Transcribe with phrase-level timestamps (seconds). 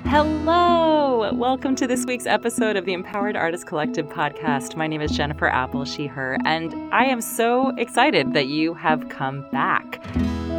[0.00, 1.32] Hello!
[1.32, 4.76] Welcome to this week's episode of the Empowered Artist Collective podcast.
[4.76, 9.08] My name is Jennifer Apple, she, her, and I am so excited that you have
[9.08, 10.02] come back.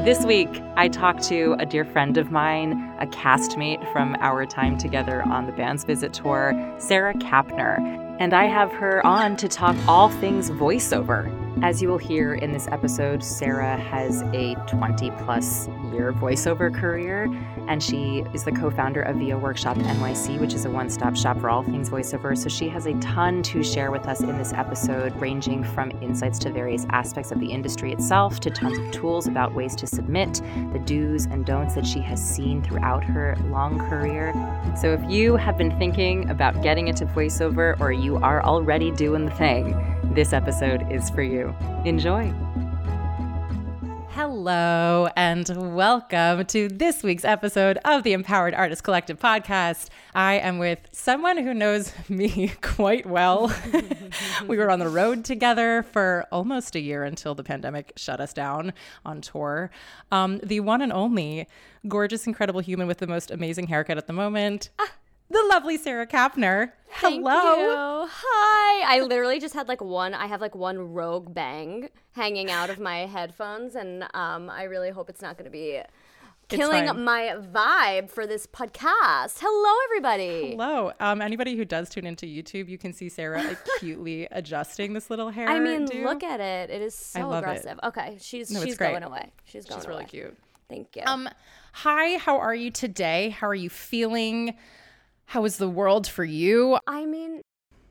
[0.05, 4.77] This week, I talked to a dear friend of mine, a castmate from our time
[4.77, 7.79] together on the Band's Visit tour, Sara Kapner,
[8.19, 11.42] and I have her on to talk all things voiceover.
[11.61, 17.25] As you will hear in this episode, Sara has a 20 plus year voiceover career,
[17.67, 21.15] and she is the co founder of VO Workshop NYC, which is a one stop
[21.15, 22.37] shop for all things voiceover.
[22.37, 26.39] So she has a ton to share with us in this episode, ranging from insights
[26.39, 30.41] to various aspects of the industry itself, to tons of tools about ways to submit,
[30.73, 34.33] the do's and don'ts that she has seen throughout her long career.
[34.75, 39.25] So if you have been thinking about getting into voiceover or you are already doing
[39.25, 41.55] the thing, this episode is for you.
[41.85, 42.31] Enjoy.
[44.09, 49.89] Hello, and welcome to this week's episode of the Empowered Artist Collective podcast.
[50.13, 53.51] I am with someone who knows me quite well.
[54.47, 58.33] we were on the road together for almost a year until the pandemic shut us
[58.33, 59.71] down on tour.
[60.11, 61.47] Um, the one and only
[61.87, 64.69] gorgeous, incredible human with the most amazing haircut at the moment.
[64.79, 64.91] Ah
[65.29, 66.71] the lovely Sara Kapner.
[66.89, 68.07] Hello.
[68.09, 68.95] Hi.
[68.97, 72.79] I literally just had like one, I have like one rogue bang hanging out of
[72.79, 75.81] my headphones, and um, I really hope it's not going to be
[76.49, 79.39] killing my vibe for this podcast.
[79.39, 80.51] Hello, everybody.
[80.51, 80.91] Hello.
[80.99, 85.29] Um, anybody who does tune into YouTube, you can see Sara acutely adjusting this little
[85.29, 85.47] hair.
[85.47, 86.03] I mean, do.
[86.03, 86.69] look at it.
[86.69, 87.79] It is so aggressive.
[87.81, 87.87] It.
[87.87, 89.31] Okay, she's no, she's going away.
[89.45, 89.95] She's going she's away.
[89.95, 90.37] really cute.
[90.69, 91.03] Thank you.
[91.05, 91.29] Um,
[91.71, 92.17] hi.
[92.17, 93.29] How are you today?
[93.29, 94.55] How are you feeling?
[95.27, 96.77] How is the world for you?
[96.87, 97.41] I mean,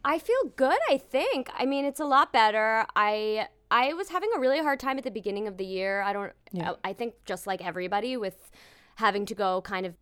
[0.05, 1.49] I feel good, I think.
[1.57, 2.87] I mean, it's a lot better.
[2.97, 6.03] I I was having a really hard time at the beginning of the year.
[6.03, 6.73] I don't yeah.
[6.85, 8.51] I, I think just like everybody with
[8.97, 9.95] having to go kind of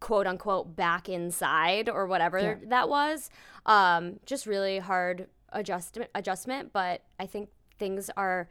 [0.00, 2.54] quote unquote back inside or whatever yeah.
[2.68, 3.30] that was.
[3.66, 8.48] Um, just really hard adjustment adjustment, but I think things are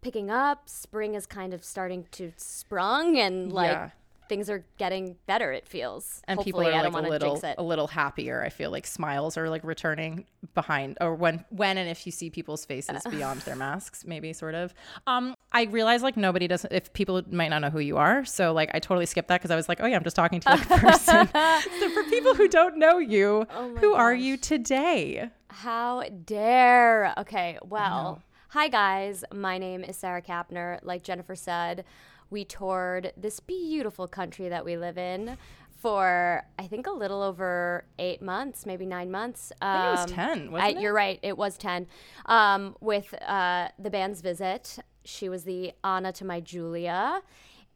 [0.00, 0.68] picking up.
[0.68, 3.90] Spring is kind of starting to sprung and like yeah
[4.28, 5.52] things are getting better.
[5.52, 8.42] It feels, and Hopefully, people are like a little a little happier.
[8.42, 12.30] I feel like smiles are like returning behind, or when when and if you see
[12.30, 14.74] people's faces beyond their masks, maybe sort of.
[15.06, 16.72] Um, I realize like nobody doesn't.
[16.72, 19.50] If people might not know who you are, so like I totally skipped that because
[19.50, 21.28] I was like, oh yeah, I'm just talking to like a person.
[21.28, 24.00] so for people who don't know you, oh who gosh.
[24.00, 25.30] are you today?
[25.48, 27.14] How dare?
[27.18, 28.22] Okay, well.
[28.50, 29.24] Hi, guys.
[29.34, 30.78] My name is Sara Kapner.
[30.82, 31.84] Like Jennifer said,
[32.30, 35.36] we toured this beautiful country that we live in
[35.76, 39.52] for I think a little over eight months, maybe nine months.
[39.60, 40.52] Um, I think it was um, ten.
[40.52, 40.82] Wasn't I, it?
[40.82, 41.18] You're right.
[41.22, 41.86] It was ten.
[42.26, 47.22] Um, with uh, the band's visit, she was the Anna to my Julia,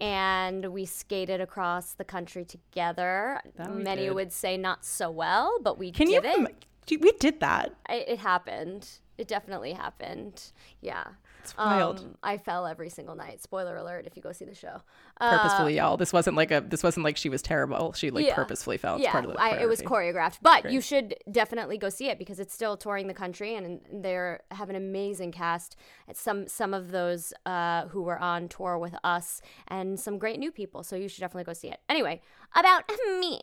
[0.01, 3.41] and we skated across the country together.
[3.59, 4.15] Many did.
[4.15, 6.47] would say not so well, but we Can did you,
[6.89, 7.01] it.
[7.01, 7.75] We did that.
[7.89, 8.89] It happened.
[9.19, 10.51] It definitely happened.
[10.81, 11.05] Yeah.
[11.43, 12.01] It's wild.
[12.01, 13.43] Um, I fell every single night.
[13.43, 14.07] Spoiler alert!
[14.07, 14.83] If you go see the show,
[15.19, 15.97] purposefully, uh, y'all.
[15.97, 16.61] This wasn't like a.
[16.61, 17.93] This wasn't like she was terrible.
[17.93, 18.97] She like yeah, purposefully fell.
[18.97, 20.39] It's yeah, part of the I, it was choreographed.
[20.43, 20.75] But Great.
[20.75, 24.71] you should definitely go see it because it's still touring the country and they have
[24.71, 25.77] an amazing cast.
[26.13, 30.53] Some some of those uh, who were on tour with us and some great new
[30.53, 30.83] people.
[30.83, 31.81] So you should definitely go see it.
[31.89, 32.21] Anyway,
[32.55, 32.91] about
[33.21, 33.41] me,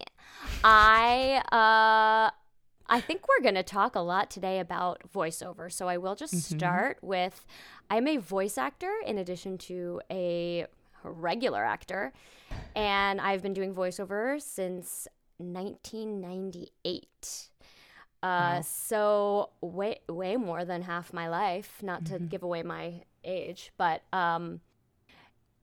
[0.63, 1.41] I.
[1.51, 2.31] Uh,
[2.89, 5.71] I think we're going to talk a lot today about voiceover.
[5.71, 6.57] So I will just mm-hmm.
[6.57, 7.45] start with
[7.89, 10.67] I'm a voice actor in addition to a
[11.03, 12.11] regular actor.
[12.75, 17.49] And I've been doing voiceover since 1998.
[18.23, 18.61] Uh, wow.
[18.61, 21.81] So way way more than half my life.
[21.81, 22.27] Not to mm-hmm.
[22.27, 24.59] give away my age, but um,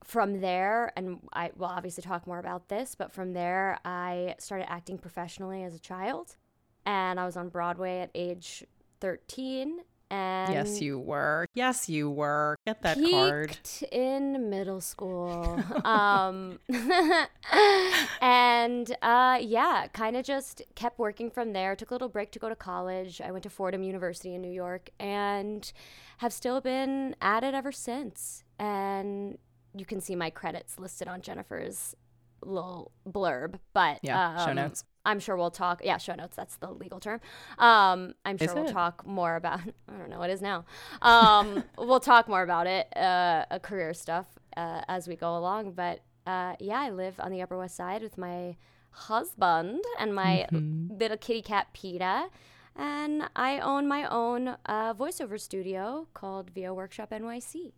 [0.03, 2.95] from there, and I will obviously talk more about this.
[2.95, 6.37] But from there, I started acting professionally as a child,
[6.85, 8.63] and I was on Broadway at age
[9.01, 9.81] 13
[10.15, 11.47] and yes, you were.
[11.53, 12.57] Yes, you were.
[12.65, 13.57] Get that card.
[13.91, 15.61] in middle school.
[15.85, 16.59] um,
[18.21, 21.75] and uh, yeah, kind of just kept working from there.
[21.75, 23.21] Took a little break to go to college.
[23.21, 25.71] I went to Fordham University in New York and
[26.19, 28.43] have still been at it ever since.
[28.59, 29.37] And
[29.75, 31.95] you can see my credits listed on Jennifer's
[32.41, 33.59] little blurb.
[33.73, 34.83] But yeah, um, show notes.
[35.05, 35.81] I'm sure we'll talk.
[35.83, 36.35] Yeah, show notes.
[36.35, 37.21] That's the legal term.
[37.57, 38.73] Um, I'm sure is we'll it?
[38.73, 39.59] talk more about.
[39.89, 40.65] I don't know what is now.
[41.01, 44.25] Um, we'll talk more about it, uh, career stuff
[44.57, 45.73] uh, as we go along.
[45.73, 48.55] But uh, yeah, I live on the Upper West Side with my
[48.91, 50.97] husband and my mm-hmm.
[50.97, 52.27] little kitty cat Peta,
[52.75, 57.73] and I own my own uh, voiceover studio called VO Workshop NYC.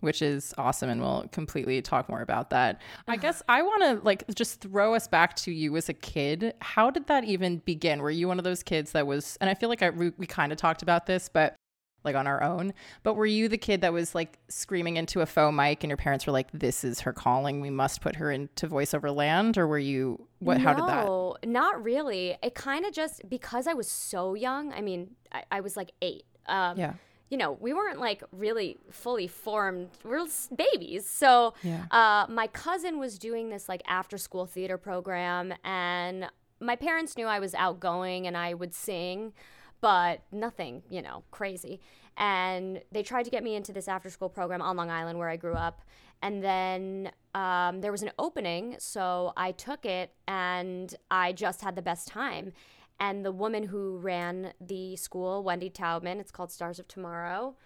[0.00, 2.80] Which is awesome and we'll completely talk more about that.
[3.08, 6.54] I guess I want to like just throw us back to you as a kid.
[6.60, 8.00] How did that even begin?
[8.00, 10.26] Were you one of those kids that was and I feel like I we, we
[10.26, 11.56] kind of talked about this, but
[12.04, 12.72] like on our own.
[13.02, 15.96] But were you the kid that was like screaming into a faux mic and your
[15.96, 19.58] parents were like, This is her calling, we must put her into voiceover land?
[19.58, 21.06] Or were you what no, how did that?
[21.06, 22.36] No, not really.
[22.42, 25.92] It kind of just because I was so young, I mean, I, I was like
[26.00, 26.24] eight.
[26.46, 26.94] Um, yeah
[27.30, 29.88] you know, we weren't like really fully formed.
[30.04, 31.08] We are babies.
[31.08, 31.84] So yeah.
[31.90, 36.28] uh, my cousin was doing this like after school theater program, and
[36.60, 39.32] my parents knew I was outgoing and I would sing,
[39.80, 41.80] but nothing, you know, crazy.
[42.16, 45.30] And they tried to get me into this after school program on Long Island where
[45.30, 45.80] I grew up.
[46.22, 51.76] And then um, there was an opening, so I took it and I just had
[51.76, 52.52] the best time.
[53.00, 57.56] And the woman who ran the school, Wendy Taubman, it's called Stars of Tomorrow,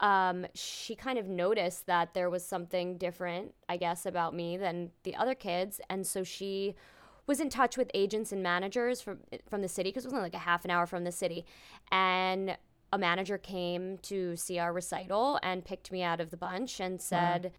[0.00, 4.90] um, she kind of noticed that there was something different, I guess, about me than
[5.04, 5.80] the other kids.
[5.88, 6.74] And so she
[7.26, 9.18] was in touch with agents and managers from
[9.48, 11.46] from the city because it was only like a half an hour from the city,
[11.90, 12.56] and
[12.92, 17.00] a manager came to see our recital and picked me out of the bunch and
[17.00, 17.50] said, wow.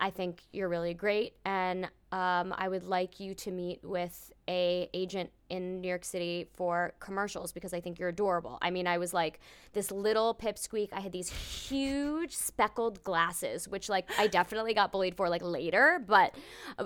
[0.00, 4.90] "I think you're really great, and um, I would like you to meet with a
[4.92, 8.58] agent in New York City for commercials because I think you're adorable.
[8.62, 9.40] I mean, I was like
[9.72, 10.88] this little pipsqueak.
[10.92, 16.02] I had these huge speckled glasses, which like I definitely got bullied for like later,
[16.06, 16.34] but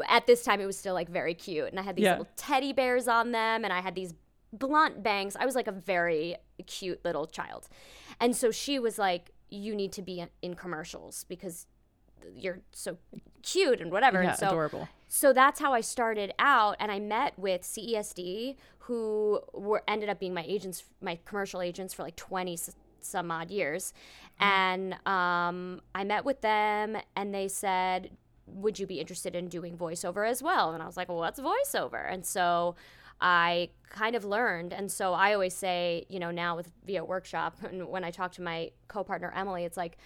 [0.09, 1.69] at this time it was still like very cute.
[1.69, 2.13] And I had these yeah.
[2.13, 4.15] little teddy bears on them, and I had these
[4.53, 5.37] blunt bangs.
[5.37, 6.37] I was like a very
[6.67, 7.69] cute little child,
[8.21, 11.67] and so she was like, "You need to be in commercials because."
[12.35, 12.99] You're so
[13.43, 14.23] cute and whatever.
[14.23, 18.55] Yeah, and so adorable so that's how I started out, and I met with CESD,
[18.79, 22.57] who were ended up being my agents, my commercial agents for like twenty
[23.01, 23.93] some odd years,
[24.41, 24.47] mm.
[24.47, 28.13] and um, I met with them, and they said,
[28.47, 31.41] "Would you be interested in doing voiceover as well?" And I was like, well, "What's
[31.41, 32.77] voiceover?" And so
[33.21, 34.73] I kind of learned.
[34.73, 38.31] And so I always say, you know, now with VO Workshop, and when I talk
[38.35, 39.99] to my co partner, Emily, it's like,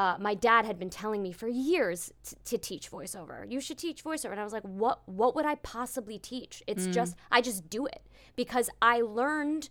[0.00, 3.44] uh, my dad had been telling me for years t- to teach voiceover.
[3.46, 5.06] You should teach voiceover, and I was like, "What?
[5.06, 6.62] What would I possibly teach?
[6.66, 6.92] It's mm.
[6.94, 8.00] just I just do it
[8.34, 9.68] because I learned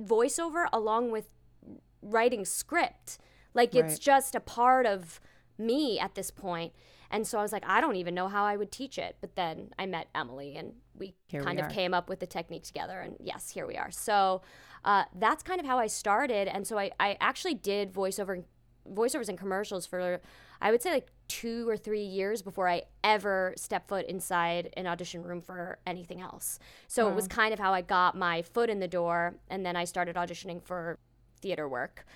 [0.00, 1.28] voiceover along with
[2.00, 3.18] writing script.
[3.52, 3.84] Like right.
[3.84, 5.20] it's just a part of
[5.58, 6.72] me at this point.
[7.10, 9.16] And so I was like, I don't even know how I would teach it.
[9.20, 12.26] But then I met Emily, and we here kind we of came up with the
[12.26, 12.98] technique together.
[12.98, 13.90] And yes, here we are.
[13.90, 14.40] So
[14.86, 16.48] uh, that's kind of how I started.
[16.48, 18.44] And so I, I actually did voiceover
[18.94, 20.20] voiceovers and commercials for
[20.60, 24.86] I would say like two or three years before I ever stepped foot inside an
[24.86, 26.58] audition room for anything else.
[26.88, 29.76] So it was kind of how I got my foot in the door, and then
[29.76, 30.98] I started auditioning for
[31.40, 32.06] theater work.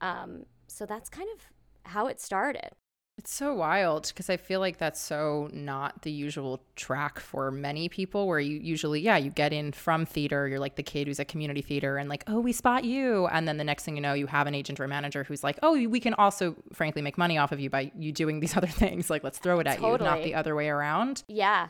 [0.00, 2.70] Um, so that's kind of how it started.
[3.18, 7.86] It's so wild because I feel like that's so not the usual track for many
[7.90, 11.20] people where you usually, yeah, you get in from theater, you're like the kid who's
[11.20, 13.26] at community theater and like, oh, we spot you.
[13.26, 15.44] And then the next thing you know, you have an agent or a manager who's
[15.44, 18.56] like, oh, we can also, frankly, make money off of you by you doing these
[18.56, 19.10] other things.
[19.10, 20.08] Like, let's throw it at totally.
[20.08, 21.22] you, not the other way around.
[21.28, 21.68] Yeah.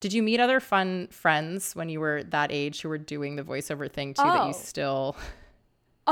[0.00, 3.42] Did you meet other fun friends when you were that age who were doing the
[3.42, 4.32] voiceover thing too oh.
[4.32, 4.52] that you oh.
[4.52, 5.16] still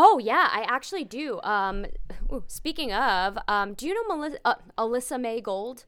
[0.01, 1.41] Oh yeah, I actually do.
[1.43, 1.85] Um,
[2.33, 5.87] ooh, speaking of, um, do you know Melissa, uh, Alyssa May Gold?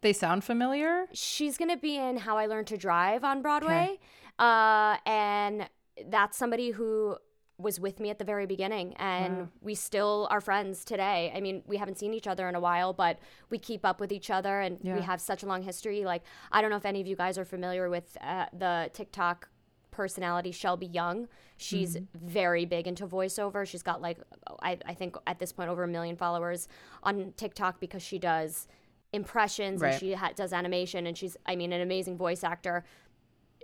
[0.00, 1.06] They sound familiar.
[1.12, 3.98] She's gonna be in How I Learned to Drive on Broadway, okay.
[4.40, 5.70] uh, and
[6.08, 7.16] that's somebody who
[7.58, 9.48] was with me at the very beginning, and wow.
[9.60, 11.32] we still are friends today.
[11.32, 14.10] I mean, we haven't seen each other in a while, but we keep up with
[14.10, 14.96] each other, and yeah.
[14.96, 16.04] we have such a long history.
[16.04, 19.48] Like, I don't know if any of you guys are familiar with uh, the TikTok
[19.90, 21.28] personality, Shelby Young.
[21.56, 22.26] She's mm-hmm.
[22.26, 23.66] very big into voiceover.
[23.66, 24.18] She's got like,
[24.62, 26.68] I, I think at this point, over a million followers
[27.02, 28.66] on TikTok because she does
[29.12, 29.92] impressions right.
[29.92, 32.84] and she ha- does animation and she's, I mean, an amazing voice actor.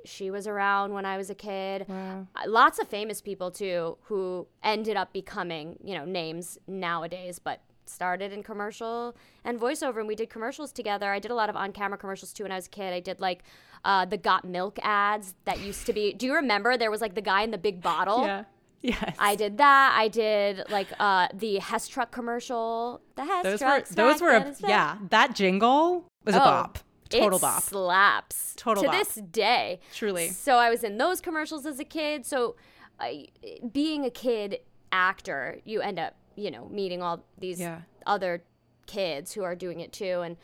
[0.05, 1.87] She was around when I was a kid.
[1.89, 2.27] Wow.
[2.35, 7.61] Uh, lots of famous people too who ended up becoming, you know, names nowadays, but
[7.89, 11.11] started in commercial and voiceover and we did commercials together.
[11.11, 12.93] I did a lot of on-camera commercials too when I was a kid.
[12.93, 13.43] I did like
[13.85, 17.15] uh, the got milk ads that used to be do you remember there was like
[17.15, 18.23] the guy in the big bottle?
[18.23, 18.45] Yeah.
[18.83, 19.17] Yes.
[19.19, 19.97] I did that.
[19.99, 23.01] I did like uh, the Hess truck commercial.
[23.17, 23.89] The Hess those truck.
[23.89, 24.99] Were, those were a, yeah.
[25.11, 26.79] That jingle was oh, a bop.
[27.09, 27.63] Total it bop.
[27.63, 28.55] Slaps.
[28.57, 28.99] Total to bop.
[28.99, 29.81] this day.
[29.95, 30.29] Truly.
[30.29, 32.27] So I was in those commercials as a kid.
[32.27, 32.57] So
[33.01, 33.29] I,
[33.73, 34.61] being a kid
[34.93, 38.43] actor, you end up you know meeting all these yeah other
[38.87, 40.23] kids who are doing it too.
[40.23, 40.37] And,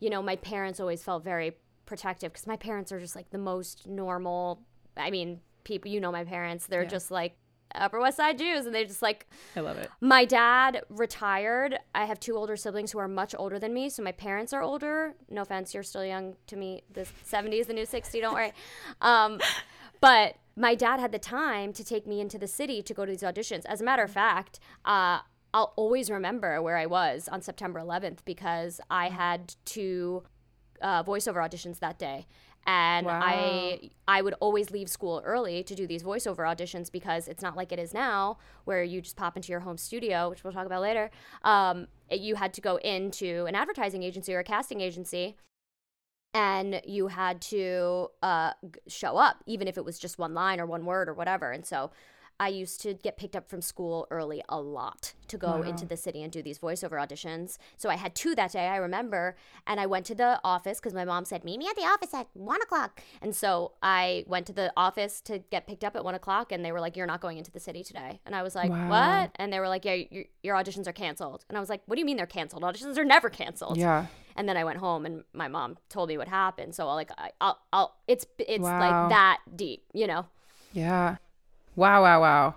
[0.00, 3.38] you know, my parents always felt very protective because my parents are just like the
[3.38, 4.60] most normal.
[4.96, 6.88] I mean, people, you know, my parents, they're yeah.
[6.88, 7.36] just like
[7.74, 9.26] Upper West Side Jews, and they're just like.
[9.54, 9.90] I love it.
[10.00, 11.78] My dad retired.
[11.94, 14.62] I have two older siblings who are much older than me, so my parents are
[14.62, 15.14] older.
[15.30, 16.82] No offense, you're still young to me.
[16.92, 18.20] The 70 is the new 60.
[18.20, 18.52] Don't worry.
[19.00, 19.40] Um,
[20.00, 23.12] but my dad had the time to take me into the city to go to
[23.12, 23.64] these auditions.
[23.66, 25.20] As a matter of fact, uh,
[25.52, 30.22] I'll always remember where I was on September 11th because I had two
[30.80, 32.26] uh, voiceover auditions that day.
[32.68, 33.20] And Wow.
[33.22, 37.56] I I would always leave school early to do these voiceover auditions because it's not
[37.56, 40.66] like it is now where you just pop into your home studio, which we'll talk
[40.66, 41.10] about later.
[41.44, 45.36] Um, you had to go into an advertising agency or a casting agency
[46.36, 48.52] and you had to uh,
[48.86, 51.50] show up, even if it was just one line or one word or whatever.
[51.50, 51.90] And so
[52.38, 55.96] I used to get picked up from school early a lot to go into the
[55.96, 57.56] city and do these voiceover auditions.
[57.78, 59.34] So I had two that day, I remember.
[59.66, 62.12] And I went to the office because my mom said, Meet me at the office
[62.12, 63.00] at one o'clock.
[63.22, 66.52] And so I went to the office to get picked up at one o'clock.
[66.52, 68.20] And they were like, You're not going into the city today.
[68.26, 68.90] And I was like, Wow.
[68.90, 69.30] What?
[69.36, 71.46] And they were like, Yeah, your, your auditions are canceled.
[71.48, 72.62] And I was like, What do you mean they're canceled?
[72.62, 73.78] Auditions are never canceled.
[73.78, 74.06] Yeah.
[74.36, 76.74] And then I went home and my mom told me what happened.
[76.74, 78.78] So like I, I'll, I'll, it's, it's Wow.
[78.80, 80.26] like that deep, you know?
[80.72, 81.16] Yeah.
[81.74, 82.54] Wow, wow, wow.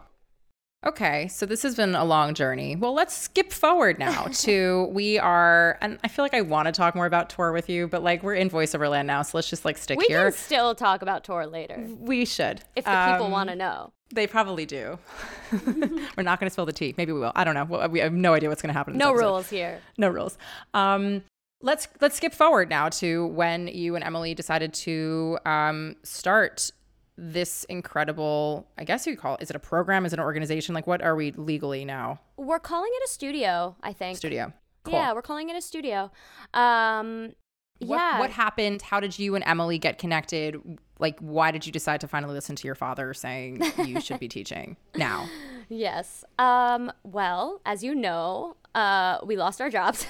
[0.86, 2.78] Okay, so this has been a long journey.
[2.78, 6.72] Well, let's skip forward now to we are, and I feel like I want to
[6.72, 9.50] talk more about tour with you, but like we're in voiceover land now, so let's
[9.50, 10.20] just like stick We here.
[10.28, 12.62] We can still talk about tour later we should.
[12.78, 13.92] if the people Um, want to know.
[14.16, 14.98] They probably do.
[15.52, 16.96] we're not going to spill the tea.
[16.98, 17.34] Maybe we will.
[17.36, 17.88] I don't know.
[17.90, 18.94] We have no idea what's going to happen.
[18.94, 19.26] In No episode.
[19.26, 19.82] rules here.
[19.98, 20.38] no rules.
[20.74, 21.24] Um,
[21.62, 26.72] let's let's skip forward now to when you and Emily decided to um, start
[27.18, 28.68] this incredible.
[28.78, 29.42] I guess you call it.
[29.42, 30.06] Is it a program?
[30.06, 30.74] Is it an organization?
[30.74, 32.20] Like, what are we legally now?
[32.38, 34.18] We're calling it a studio, I think.
[34.18, 34.54] Studio.
[34.84, 34.94] Cool.
[34.94, 36.12] Yeah, we're calling it a studio.
[36.54, 37.34] Um,
[37.80, 38.20] What, yeah.
[38.20, 38.82] what happened?
[38.82, 40.60] How did you and Emily get connected?
[41.00, 44.28] Like, why did you decide to finally listen to your father saying you should be
[44.38, 45.28] teaching now?
[45.70, 46.26] Yes.
[46.38, 50.06] Um, well, as you know, uh, we lost our jobs.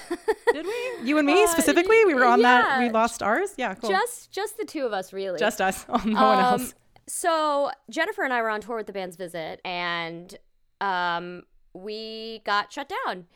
[0.52, 0.90] Did we?
[1.08, 2.04] You and me Uh, specifically?
[2.04, 2.80] We were on that.
[2.80, 3.54] We lost ours.
[3.56, 3.90] Yeah, cool.
[3.90, 5.38] just, just the two of us, really.
[5.38, 5.86] Just us.
[5.88, 6.74] Oh, no one Um, else.
[7.06, 10.36] So Jennifer and I were on tour with the band's visit, and
[10.80, 13.26] um, we got shut down.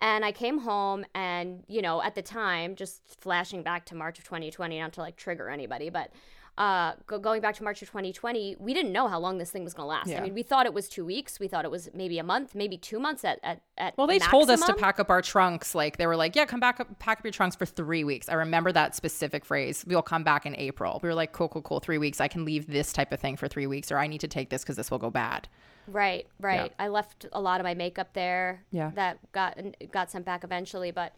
[0.00, 4.18] And I came home, and you know, at the time, just flashing back to March
[4.18, 6.12] of 2020, not to like trigger anybody, but
[6.58, 9.62] uh, go- going back to March of 2020, we didn't know how long this thing
[9.62, 10.08] was going to last.
[10.08, 10.18] Yeah.
[10.18, 11.38] I mean, we thought it was two weeks.
[11.38, 14.18] We thought it was maybe a month, maybe two months at at, at Well, they
[14.18, 15.72] told us to pack up our trunks.
[15.72, 18.28] Like they were like, "Yeah, come back up, pack up your trunks for three weeks."
[18.28, 19.84] I remember that specific phrase.
[19.86, 20.98] We'll come back in April.
[21.00, 21.78] We were like, "Cool, cool, cool.
[21.78, 22.20] Three weeks.
[22.20, 24.50] I can leave this type of thing for three weeks, or I need to take
[24.50, 25.48] this because this will go bad."
[25.86, 26.72] Right, right.
[26.78, 28.64] I left a lot of my makeup there.
[28.72, 28.90] Yeah.
[28.96, 29.58] That got
[29.92, 31.14] got sent back eventually, but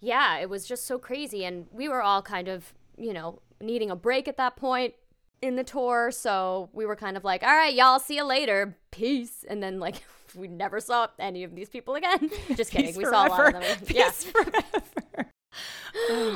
[0.00, 3.90] yeah, it was just so crazy, and we were all kind of you know needing
[3.90, 4.94] a break at that point
[5.42, 8.76] in the tour, so we were kind of like, all right, y'all, see you later,
[8.90, 9.96] peace, and then like.
[10.36, 12.28] We never saw any of these people again.
[12.56, 12.88] Just kidding.
[12.88, 13.60] Peace we saw a lot of forever.
[13.60, 13.78] them.
[13.94, 14.06] Yeah.
[14.10, 15.30] Peace forever.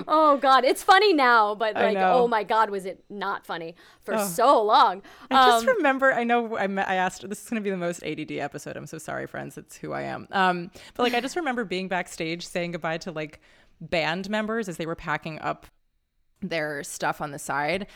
[0.07, 4.15] Oh God, it's funny now, but like, oh my God, was it not funny for
[4.15, 4.25] Oh.
[4.25, 5.03] so long?
[5.33, 6.13] I just Um, remember.
[6.13, 6.57] I know.
[6.57, 7.29] I, I asked.
[7.29, 8.77] This is going to be the most ADD episode.
[8.77, 9.59] I'm so sorry, friends.
[9.59, 10.29] It's who I am.
[10.31, 13.41] Um, but like, I just remember being backstage saying goodbye to like
[13.81, 15.67] band members as they were packing up
[16.41, 17.87] their stuff on the side,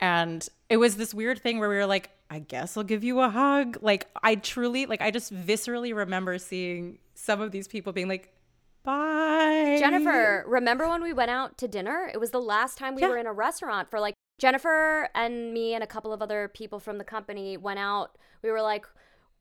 [0.00, 3.20] and it was this weird thing where we were like, "I guess I'll give you
[3.20, 7.92] a hug." Like, I truly, like, I just viscerally remember seeing some of these people
[7.92, 8.32] being like,
[8.82, 12.10] "Bye, Jennifer, remember when we went out to dinner?
[12.12, 13.08] It was the last time we Yeah.
[13.08, 16.80] were in a restaurant for like Jennifer and me and a couple of other people
[16.80, 18.16] from the company went out.
[18.42, 18.86] We were like,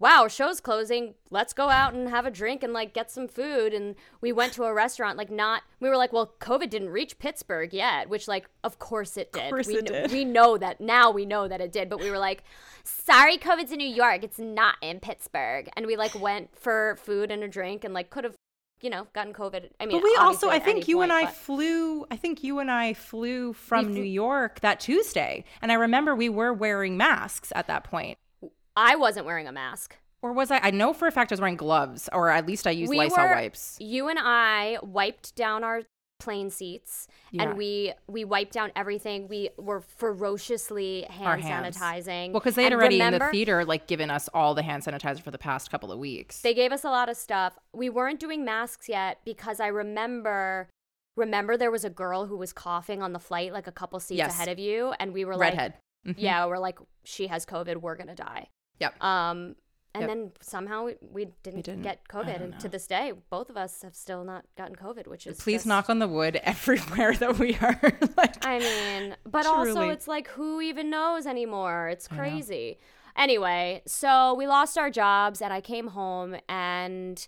[0.01, 1.13] wow, show's closing.
[1.29, 3.71] Let's go out and have a drink and like get some food.
[3.71, 7.19] And we went to a restaurant, like not, we were like, well, COVID didn't reach
[7.19, 9.51] Pittsburgh yet, which like, of course it did.
[9.51, 10.11] course we, it did.
[10.11, 12.43] we know that now we know that it did, but we were like,
[12.83, 14.23] sorry, COVID's in New York.
[14.23, 15.69] It's not in Pittsburgh.
[15.77, 18.33] And we like went for food and a drink and like could have,
[18.81, 19.69] you know, gotten COVID.
[19.79, 22.07] I mean, But we also, I think you and I but- flew.
[22.09, 26.29] I think you and I flew from New York that Tuesday, and I remember we
[26.29, 28.17] were wearing masks at that point.
[28.75, 29.97] I wasn't wearing a mask.
[30.21, 30.59] Or was I?
[30.59, 32.97] I know for a fact I was wearing gloves, or at least I used We
[32.97, 33.77] Lysol were- wipes.
[33.79, 35.81] You and I wiped down our
[36.19, 37.41] plane seats Yeah.
[37.43, 39.27] and we we wiped down everything.
[39.27, 42.31] We were ferociously hand sanitizing.
[42.31, 44.83] Well, because they had And already in the theater like given us all the hand
[44.83, 46.41] sanitizer for the past couple of weeks.
[46.41, 47.57] They gave us a lot of stuff.
[47.73, 50.69] We weren't doing masks yet because I remember
[51.17, 54.19] remember there was a girl who was coughing on the flight like a couple seats
[54.19, 54.35] Yes.
[54.35, 55.73] ahead of you and we were Redhead.
[56.05, 56.21] like Mhm.
[56.21, 58.47] yeah, we're like she has covid, we're going to die.
[58.81, 59.01] Yep.
[59.03, 59.55] Um
[59.93, 60.09] and Yep.
[60.09, 61.81] then somehow we, we, didn't, didn't.
[61.81, 65.27] get COVID, and to this day, both of us have still not gotten COVID, which
[65.27, 67.77] is Please just- knock on the wood everywhere that we are.
[68.17, 71.89] like, I mean, but also it's like who even knows anymore?
[71.89, 72.77] It's crazy.
[73.17, 77.27] Anyway, so we lost our jobs and I came home and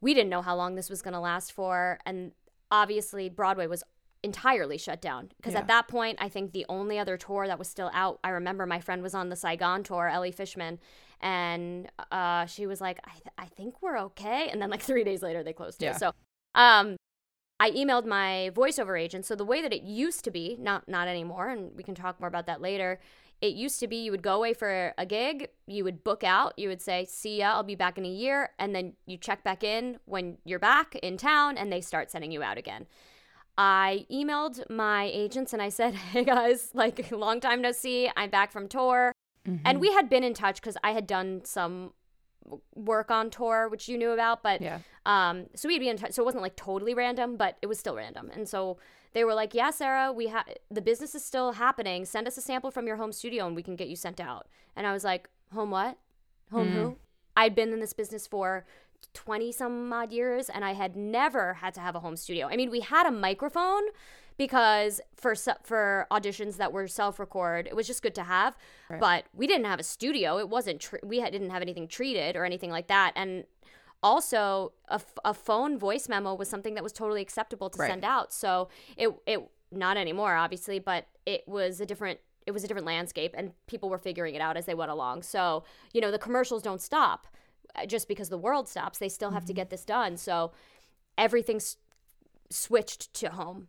[0.00, 1.98] we didn't know how long this was going to last for.
[2.06, 2.32] And
[2.70, 3.84] obviously, Broadway was
[4.22, 5.30] entirely shut down.
[5.36, 5.60] Because Yeah.
[5.60, 8.66] at that point i think the only other tour that was still out i remember
[8.66, 10.78] my friend was on the saigon tour ellie fishman
[11.20, 14.48] and uh, she was like I, th- I think we're okay.
[14.50, 15.92] And then like three days later they closed Yeah.
[15.92, 16.12] it so
[16.54, 16.96] um,
[17.60, 19.24] i emailed my voiceover agent.
[19.26, 22.18] So the way that it used to be not not anymore and we can talk
[22.20, 23.00] more about that later
[23.40, 26.54] it used to be you would go away for a gig you would book out
[26.56, 29.44] you would say see ya i'll be back in a year and then you check
[29.44, 32.86] back in when you're back in town and they start sending you out again
[33.60, 38.10] I emailed my agents and I said, "Hey guys, like long time no see.
[38.16, 39.12] I'm back from tour."
[39.46, 39.62] Mm-hmm.
[39.66, 41.92] And we had been in touch cuz I had done some
[42.74, 44.78] work on tour which you knew about, but Yeah.
[45.04, 47.78] um so we'd be in touch so it wasn't like totally random, but it was
[47.78, 48.30] still random.
[48.32, 48.78] And so
[49.14, 52.04] they were like, "Yeah, Sara, we have the business is still happening.
[52.04, 54.46] Send us a sample from your home studio and we can get you sent out."
[54.76, 55.98] And I was like, "Home what?
[56.52, 56.96] Home who?"
[57.36, 58.66] I'd been in this business for
[59.14, 62.46] 20 some odd years and I had never had to have a home studio.
[62.48, 63.82] I mean, we had a microphone
[64.36, 68.56] because for for auditions that were self-record, it was just good to have,
[69.00, 70.38] but we didn't have a studio.
[70.38, 73.44] It wasn't tr- we had, didn't have anything treated or anything like that and
[74.02, 77.90] also a, f- a phone voice memo was something that was totally acceptable to Right.
[77.90, 78.32] send out.
[78.32, 79.40] So it it
[79.72, 83.90] not anymore obviously, but it was a different it was a different landscape and people
[83.90, 85.22] were figuring it out as they went along.
[85.22, 87.26] So, you know, the commercials don't stop
[87.78, 88.98] Uh, just because the world stops.
[88.98, 89.56] They still have to mm-hmm.
[89.58, 90.16] get this done.
[90.16, 90.52] So
[91.16, 91.76] everything's
[92.50, 93.68] switched to home.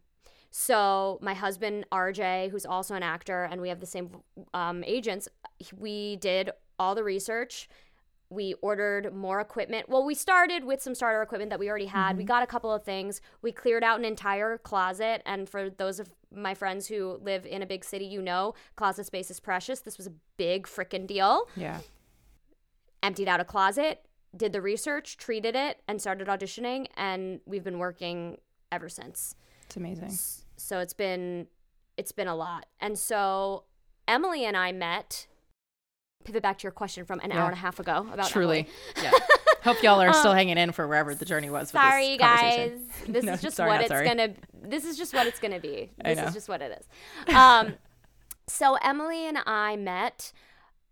[0.52, 4.10] So my husband RJ, who's also an actor, and we have the same
[4.54, 5.28] um, agents.
[5.78, 6.50] We did
[6.80, 7.70] all the research.
[8.32, 9.90] We ordered more equipment.
[9.90, 12.16] Well, we started with some starter equipment that we already had.
[12.16, 12.28] We mm-hmm.
[12.28, 13.22] got a couple of things.
[13.42, 15.22] We cleared out an entire closet.
[15.26, 19.08] And for those of my friends who live in a big city, you know, closet
[19.08, 19.82] space is precious.
[19.82, 21.80] This was a big freaking deal Yeah.
[23.04, 26.88] Emptied out a closet, did the research, treated it, and started auditioning.
[26.98, 28.38] And we've been working
[28.72, 29.36] ever since.
[29.66, 30.12] It's amazing.
[30.58, 31.48] So it's been
[31.98, 32.66] it's been a lot.
[32.80, 33.64] And so
[34.08, 35.28] Emily and I met.
[36.26, 37.38] Pivot back to your question from an Yeah.
[37.40, 38.68] hour and a half ago about Truly.
[38.98, 39.12] Emily.
[39.12, 39.12] Yeah.
[39.64, 41.74] Hope y'all are still hanging in for wherever the journey was.
[41.74, 42.72] With Um, Sorry, this guys.
[43.08, 44.08] This No, is just sorry, what it's sorry.
[44.08, 44.34] gonna.
[44.54, 45.92] This is just what it's gonna be.
[46.04, 46.78] This is just what it
[47.28, 47.34] is.
[47.36, 47.74] Um,
[48.48, 50.32] so Emily and I met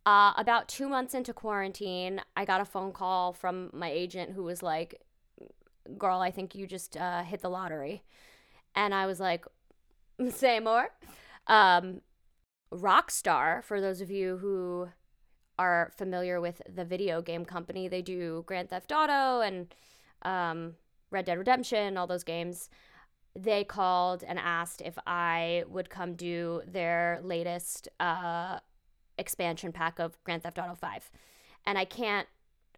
[0.08, 2.22] uh, about two months into quarantine.
[2.38, 5.02] I got a phone call from my agent who was like,
[5.98, 8.04] "Girl, I think you just uh, hit the lottery,"
[8.74, 9.44] and I was like,
[10.30, 10.92] "Say more."
[11.48, 12.02] Um,
[12.72, 14.88] Rockstar, for those of you who
[15.60, 19.76] are familiar with the video game company, they do Grand Theft Auto and
[20.22, 20.76] um,
[21.12, 22.70] Red Dead Redemption, all those games.
[23.36, 28.60] They called and asked if I would come do their latest uh,
[29.18, 31.12] expansion pack of Grand Theft Auto 5.
[31.66, 32.28] And I can't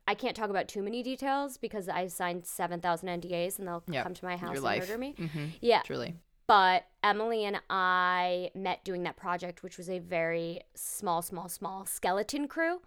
[0.08, 4.04] I can't talk about too many details because I signed 7,000 NDAs and they'll Yep.
[4.04, 4.80] come to my house Your and life.
[4.82, 5.14] murder me.
[5.18, 5.82] hmm Yeah.
[5.84, 6.16] Truly.
[6.48, 11.86] But Emily and I met doing that project, which was a very small, small, small
[11.86, 12.82] skeleton crew.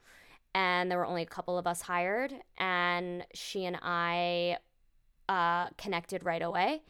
[0.53, 2.35] And there were only a couple of us hired.
[2.59, 4.59] And she and I
[5.29, 6.83] uh, connected right away.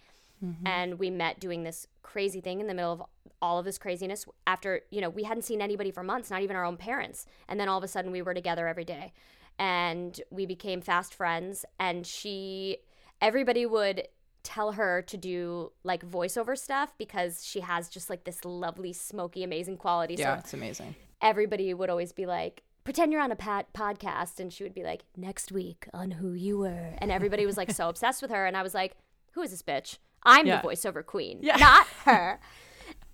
[0.43, 0.57] Mhm.
[0.67, 3.03] And we met doing this crazy thing in the middle of
[3.41, 6.57] all of this craziness after, you know, we hadn't seen anybody for months, not even
[6.57, 7.27] our own parents.
[7.49, 9.13] And then all of a sudden we were together every day.
[9.59, 11.65] And we became fast friends.
[11.79, 12.79] And she,
[13.21, 14.09] everybody would
[14.43, 19.45] tell her to do like voiceover stuff because she has just like this lovely, smoky,
[19.45, 20.15] amazing quality.
[20.19, 20.95] Yeah, So it's amazing.
[21.21, 24.41] everybody would always be like, pretend you're on a pat- podcast.
[24.41, 26.95] And she would be like, next week on who you were.
[26.99, 28.47] And everybody was like so obsessed with her.
[28.47, 28.97] And I was like,
[29.33, 29.99] who is this bitch?
[30.25, 30.61] I'm Yeah.
[30.61, 31.57] the voiceover queen, Yeah.
[31.57, 32.41] not her.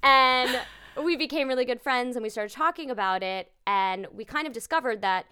[0.03, 0.61] and
[1.03, 3.53] we became really good friends and we started talking about it.
[3.67, 5.27] And we kind of discovered that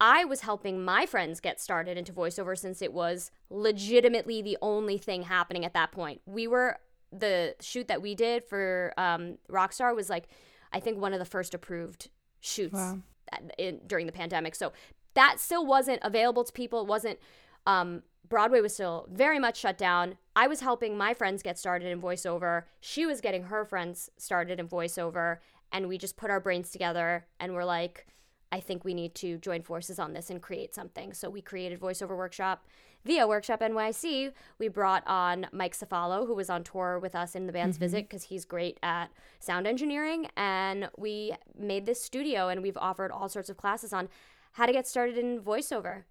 [0.00, 4.98] I was helping my friends get started into voiceover since it was legitimately the only
[4.98, 6.20] thing happening at that point.
[6.26, 6.78] We were
[7.12, 10.28] the shoot that we did for um, Rockstar was like,
[10.72, 12.98] I think one of the first approved shoots Wow.
[13.58, 14.54] in, during the pandemic.
[14.54, 14.72] So
[15.14, 16.80] that still wasn't available to people.
[16.82, 17.18] It wasn't.
[17.66, 20.16] Um, Broadway was still very much shut down.
[20.34, 22.64] I was helping my friends get started in voiceover.
[22.80, 25.38] She was getting her friends started in voiceover,
[25.72, 28.06] and we just put our brains together and we're like,
[28.52, 31.12] I think we need to join forces on this and create something.
[31.12, 32.66] So we created Voiceover Workshop
[33.04, 34.32] VO Workshop NYC.
[34.58, 38.08] We brought on Mike Cefalo, who was on tour with us in the band's visit
[38.08, 40.28] because he's great at sound engineering.
[40.36, 44.08] And we made this studio and we've offered all sorts of classes on
[44.52, 46.04] how to get started in voiceover.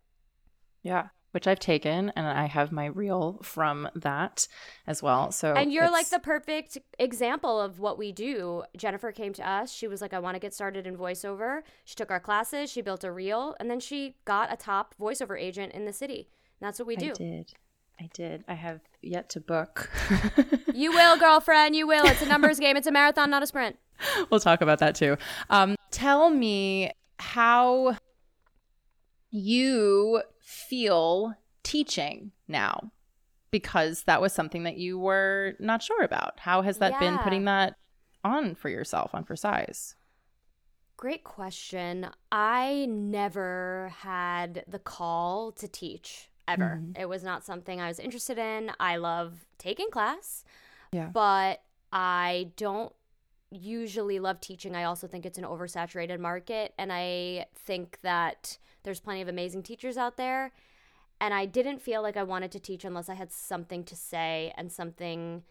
[0.84, 1.08] Yeah.
[1.36, 4.48] Which I've taken, and I have my reel from that
[4.88, 5.34] as well.
[5.34, 8.64] So And you're like the perfect example of what we do.
[8.78, 9.70] Jennifer came to us.
[9.70, 11.64] She was like, I want to get started in voiceover.
[11.84, 15.38] She took our classes, she built a reel, and then she got a top voiceover
[15.38, 16.30] agent in the city.
[16.62, 17.10] And that's what we do.
[17.10, 17.54] I did.
[18.00, 18.46] I did.
[18.48, 19.92] I have yet to book.
[20.74, 21.76] you will, girlfriend.
[21.76, 22.06] You will.
[22.06, 22.78] It's a numbers game.
[22.78, 23.76] It's a marathon, not a sprint.
[24.30, 25.18] We'll talk about that too.
[25.50, 27.98] Um, tell me how
[29.32, 32.92] you feel teaching now
[33.50, 36.40] because that was something that you were not sure about.
[36.40, 37.00] How has that yeah.
[37.00, 37.76] been putting that
[38.24, 39.96] on for yourself, on for size?
[40.98, 42.08] Great question.
[42.32, 46.80] I never had the call to teach ever.
[46.82, 47.02] Mm-hmm.
[47.02, 48.72] It was not something I was interested in.
[48.80, 50.44] I love taking class.
[50.92, 51.08] Yeah.
[51.08, 52.94] But I don't
[53.52, 54.76] usually love teaching.
[54.76, 59.64] I also think it's an oversaturated market and I think that there's plenty of amazing
[59.64, 60.52] teachers out there
[61.22, 64.54] and I didn't feel like I wanted to teach unless I had something to say
[64.58, 65.44] and something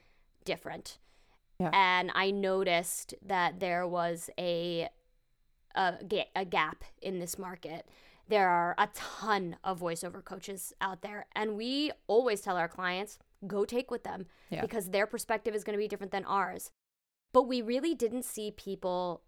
[0.44, 0.98] different.
[1.58, 1.70] Yeah.
[1.72, 4.88] And I noticed that there was a
[5.76, 5.94] a,
[6.36, 7.88] a gap in this market
[8.28, 13.18] there are a ton of voiceover coaches out there, and we always tell our clients
[13.46, 14.62] go take with them yeah.
[14.62, 16.70] because their perspective is going to be different than ours.
[17.34, 19.22] But we really didn't see people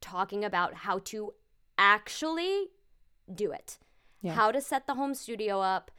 [0.00, 1.32] talking about how to
[1.78, 2.66] actually
[3.34, 3.78] do it,
[4.20, 4.34] yeah.
[4.34, 5.90] how to set the home studio up,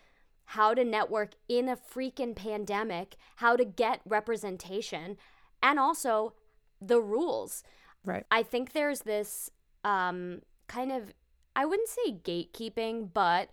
[0.46, 5.18] how to network in a freaking pandemic, how to get representation,
[5.62, 6.34] and also
[6.80, 7.64] the rules.
[8.06, 8.24] Right.
[8.30, 9.50] I think there's this
[9.84, 11.12] um, kind of
[11.56, 13.50] I wouldn't say gatekeeping, but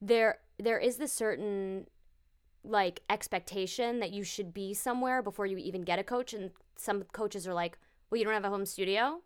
[0.00, 1.86] there there is this certain
[2.66, 7.04] like expectation that you should be somewhere before you even get a coach and some
[7.12, 7.78] coaches are like,
[8.10, 9.20] "Well, you don't have a home studio?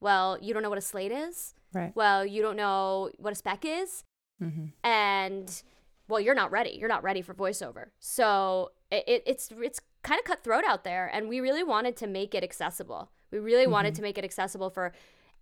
[0.00, 1.54] Well, you don't know what a slate is?
[1.72, 1.92] Right.
[1.94, 4.04] Well, you don't know what a spec is?"
[4.42, 4.66] Mm-hmm.
[4.82, 5.62] And
[6.08, 6.76] well, you're not ready.
[6.78, 7.86] You're not ready for voiceover.
[7.98, 12.06] So it, it, it's it's kind of cutthroat out there, and we really wanted to
[12.06, 13.10] make it accessible.
[13.30, 13.72] We really mm-hmm.
[13.72, 14.92] wanted to make it accessible for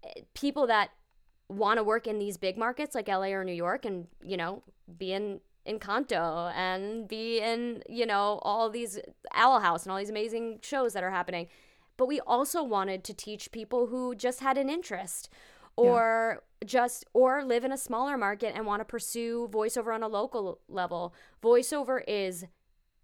[0.04, 0.90] eh, people that
[1.48, 4.62] want to work in these big markets like LA or New York and, you know,
[4.96, 8.98] be in Encanto and be in, you know, all these
[9.34, 11.48] Owl House and all these amazing shows that are happening.
[11.96, 15.28] But we also wanted to teach people who just had an interest
[15.76, 16.66] or yeah.
[16.66, 20.60] just or live in a smaller market and want to pursue voiceover on a local
[20.68, 21.14] level.
[21.42, 22.44] Voiceover is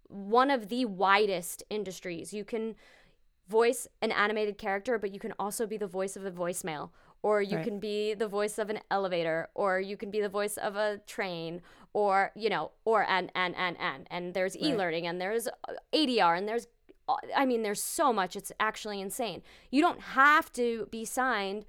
[0.07, 2.33] one of the widest industries.
[2.33, 2.75] You can
[3.47, 6.89] voice an animated character, but you can also be the voice of a voicemail
[7.21, 7.65] or you right.
[7.65, 10.99] can be the voice of an elevator or you can be the voice of a
[11.05, 11.61] train
[11.93, 16.37] or you know or and and and and and there's e-learning and there's uh, ADR
[16.37, 16.67] and there's
[17.07, 19.41] uh, I mean there's so much it's actually insane.
[19.71, 21.65] You don't have to be signed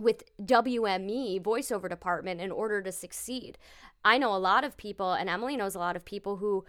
[0.00, 3.58] with WME voiceover department in order to succeed.
[4.04, 6.64] I know a lot of people and Emily knows a lot of people who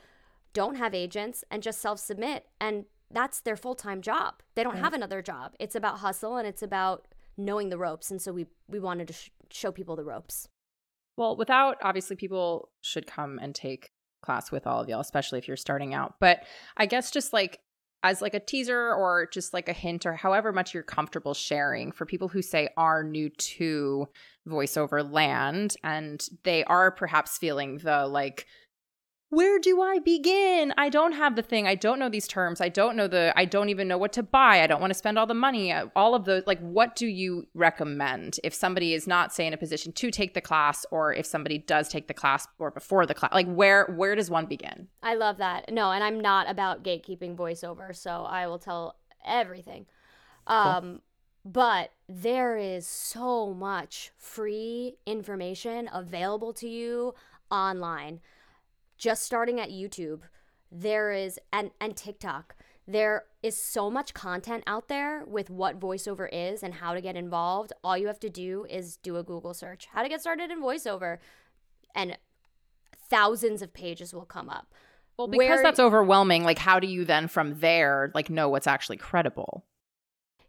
[0.54, 4.41] don't have agents and just self-submit and that's their full-time job.
[4.56, 4.84] They don't right.
[4.84, 5.54] have another job.
[5.60, 9.13] It's about hustle and it's about knowing the ropes and so we we wanted to
[9.13, 10.47] sh- show people the ropes
[11.17, 15.47] well without obviously people should come and take class with all of y'all especially if
[15.47, 16.43] you're starting out but
[16.78, 17.60] i guess just like
[18.04, 21.91] as like a teaser or just like a hint or however much you're comfortable sharing
[21.91, 24.08] for people who say are new to
[24.47, 28.45] voiceover land and they are perhaps feeling the like
[29.34, 30.74] where do I begin?
[30.78, 31.67] I don't have the thing.
[31.67, 32.62] I don't know these terms.
[32.62, 34.62] I don't know the, I don't even know what to buy.
[34.62, 35.74] I don't want to spend all the money.
[35.96, 39.58] All of those, like, what do you recommend if somebody is not, say, in a
[39.58, 43.13] position to take the class or if somebody does take the class or before the
[43.13, 43.34] class?
[43.34, 44.88] Like, where, where does one begin?
[45.02, 45.72] I love that.
[45.72, 49.86] No, and I'm not about gatekeeping voiceover, so I will tell everything.
[50.48, 51.00] Um, cool.
[51.46, 57.15] But there is so much free information available to you
[57.52, 58.22] online
[59.04, 60.22] just starting at YouTube,
[60.72, 62.56] there is and and TikTok.
[62.88, 67.18] There is so much content out there with what voiceover is and how to get
[67.18, 67.74] involved.
[67.84, 69.88] All you have to do is do a Google search.
[69.92, 71.18] How to get started in voiceover
[71.94, 72.18] and
[73.10, 74.74] thousands of pages will come up.
[75.18, 78.68] Well, because Where, that's overwhelming, like how do you then from there like know what's
[78.68, 79.66] actually credible?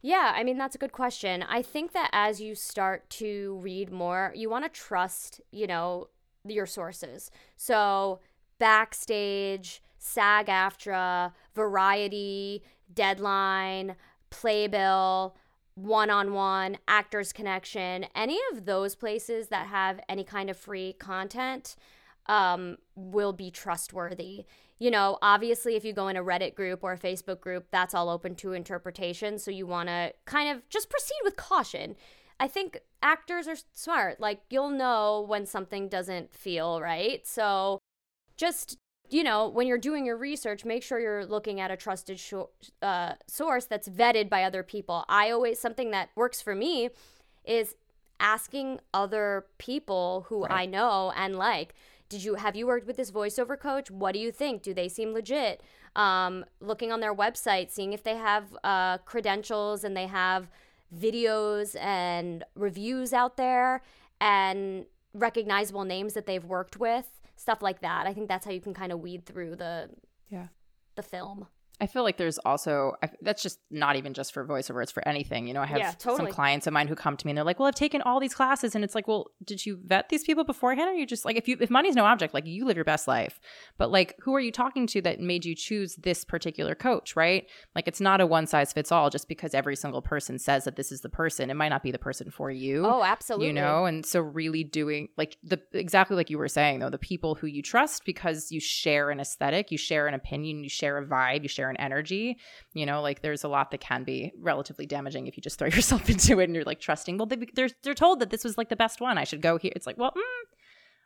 [0.01, 1.43] Yeah, I mean that's a good question.
[1.43, 6.09] I think that as you start to read more, you want to trust, you know,
[6.47, 7.31] your sources.
[7.57, 8.21] So
[8.59, 12.62] Backstage, SAG AFTRA, Variety,
[12.93, 13.97] Deadline,
[14.31, 15.37] Playbill,
[15.75, 20.93] one on one, Actors Connection, any of those places that have any kind of free
[20.95, 21.77] content
[22.27, 24.45] um, will be trustworthy.
[24.79, 27.95] You know, obviously, if you go in a Reddit group or a Facebook group, that's
[27.95, 29.38] all open to interpretation.
[29.38, 31.97] So you want to kind of just proceed with caution.
[32.40, 34.21] I think actors are smart.
[34.21, 37.27] Like, you'll know when something doesn't feel right.
[37.27, 37.79] So
[38.37, 38.79] just
[39.11, 42.33] you know, when you're doing your research, make sure you're looking at a trusted sh-
[42.83, 45.05] uh, source that's vetted by other people.
[45.09, 46.88] I always, something that works for me
[47.44, 47.75] is
[48.18, 50.62] asking other people who right.
[50.62, 51.75] I know and like,
[52.09, 53.90] did you have you worked with this voiceover coach?
[53.90, 54.62] What do you think?
[54.62, 55.62] Do they seem legit?
[55.97, 60.49] Um, looking on their website, seeing if they have uh, credentials and they have
[60.97, 63.83] videos and reviews out there
[64.20, 68.07] and recognizable names that they've worked with stuff like that.
[68.07, 69.90] I think that's how you can kind of weed through the
[70.29, 70.49] yeah
[70.97, 71.47] the film.
[71.81, 75.49] I feel like there's also that's just not even just for voiceover; it's for anything.
[75.49, 76.17] You know, I have yeah, totally.
[76.17, 78.21] some clients of mine who come to me and they're like, "Well, I've taken all
[78.21, 81.25] these classes," and it's like, "Well, did you vet these people beforehand, or you just
[81.25, 83.41] like if you if money's no object, like you live your best life,
[83.77, 87.49] but like who are you talking to that made you choose this particular coach, right?
[87.75, 89.11] Like it's not a one size fits all.
[89.11, 91.91] Just because every single person says that this is the person, it might not be
[91.91, 92.87] the person for you.
[92.87, 93.49] Oh, absolutely.
[93.49, 96.99] You know, and so really doing like the exactly like you were saying though, the
[96.99, 100.99] people who you trust because you share an aesthetic, you share an opinion, you share
[100.99, 102.37] a vibe, you share an energy
[102.72, 105.68] you know like there's a lot that can be relatively damaging if you just throw
[105.79, 108.57] yourself into it and you're like trusting well they, they're they're told that this was
[108.59, 110.20] like the best one i should go here it's like well mm,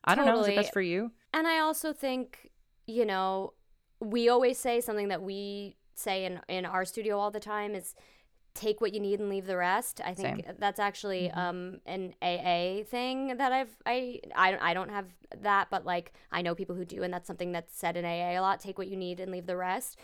[0.05, 2.51] i don't know is it best for you and i also think
[2.87, 3.53] you know
[4.01, 7.95] we always say something that we say in in our studio all the time is
[8.59, 10.01] take what you need and leave the rest.
[10.05, 10.57] I think Same.
[10.59, 11.39] that's actually mm-hmm.
[11.39, 15.07] um, an AA thing that I've I I I don't have
[15.41, 18.39] that, but like I know people who do, and that's something that's said in AA
[18.39, 18.61] a lot.
[18.61, 19.99] Take what you need and leave the rest.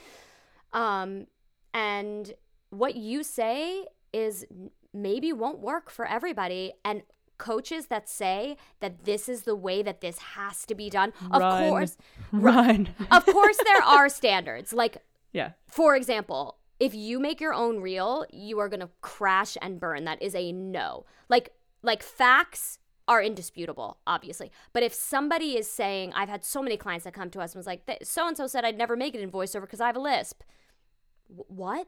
[0.75, 1.27] Um,
[1.73, 2.35] and
[2.71, 4.45] what you say is
[4.93, 6.73] maybe won't work for everybody.
[6.85, 7.03] And
[7.39, 11.41] coaches that say that this is the way that this has to be done, of
[11.41, 11.97] run, course,
[12.33, 12.89] run.
[13.11, 14.73] of course, there are standards.
[14.73, 14.99] Like,
[15.33, 15.53] yeah.
[15.67, 20.05] For example, if you make your own reel, you are gonna crash and burn.
[20.05, 21.07] That is a no.
[21.29, 21.51] Like,
[21.83, 24.51] like facts are indisputable, obviously.
[24.73, 27.59] But if somebody is saying, I've had so many clients that come to us and
[27.59, 29.97] was like, so and so said I'd never make it in voiceover because I have
[29.97, 30.43] a lisp
[31.49, 31.87] what?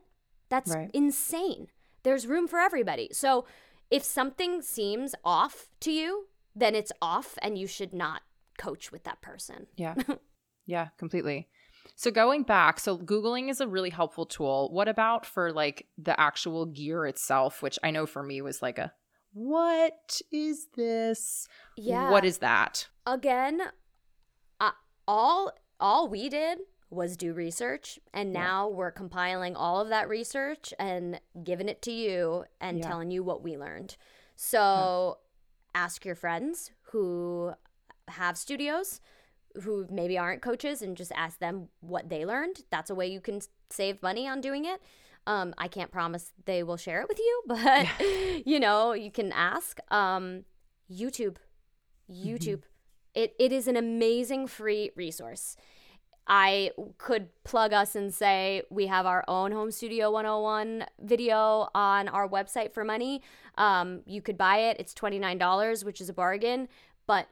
[0.48, 0.90] That's right.
[0.92, 1.68] insane.
[2.02, 3.08] There's room for everybody.
[3.12, 3.46] So
[3.90, 8.22] if something seems off to you, then it's off and you should not
[8.58, 9.66] coach with that person.
[9.76, 9.94] Yeah.
[10.66, 11.48] yeah, completely.
[11.94, 14.70] So going back, so Googling is a really helpful tool.
[14.72, 18.78] What about for like the actual gear itself, which I know for me was like
[18.78, 18.92] a
[19.32, 21.46] what is this?
[21.76, 22.10] Yeah.
[22.10, 22.88] What is that?
[23.06, 23.60] Again,
[24.58, 24.70] uh,
[25.06, 26.58] all all we did
[26.90, 28.76] was do research and now yeah.
[28.76, 32.86] we're compiling all of that research and giving it to you and yeah.
[32.86, 33.96] telling you what we learned
[34.36, 35.18] so
[35.74, 35.82] yeah.
[35.82, 37.52] ask your friends who
[38.08, 39.00] have studios
[39.62, 43.20] who maybe aren't coaches and just ask them what they learned that's a way you
[43.20, 44.80] can save money on doing it
[45.26, 47.86] um, i can't promise they will share it with you but
[48.46, 50.44] you know you can ask um,
[50.88, 51.36] youtube
[52.08, 52.28] mm-hmm.
[52.28, 53.20] youtube mm-hmm.
[53.22, 55.56] it, it is an amazing free resource
[56.26, 62.08] I could plug us and say we have our own Home Studio 101 video on
[62.08, 63.22] our website for money.
[63.56, 66.68] Um, you could buy it, it's $29, which is a bargain,
[67.06, 67.28] but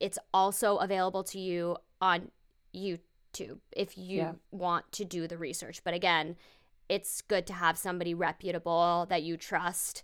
[0.00, 2.30] it's also available to you on
[2.74, 4.32] YouTube if you yeah.
[4.50, 5.82] want to do the research.
[5.84, 6.36] But again,
[6.88, 10.02] it's good to have somebody reputable that you trust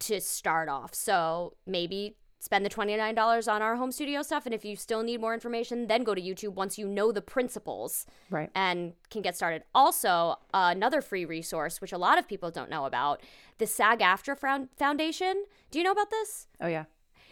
[0.00, 0.94] to start off.
[0.94, 5.20] So maybe spend the $29 on our home studio stuff and if you still need
[5.20, 8.50] more information then go to youtube once you know the principles right.
[8.52, 9.62] and can get started.
[9.72, 13.20] Also uh, another free resource which a lot of people don't know about
[13.58, 15.44] the SAG-AFTRA foundation.
[15.70, 16.48] Do you know about this?
[16.60, 16.84] Oh yeah.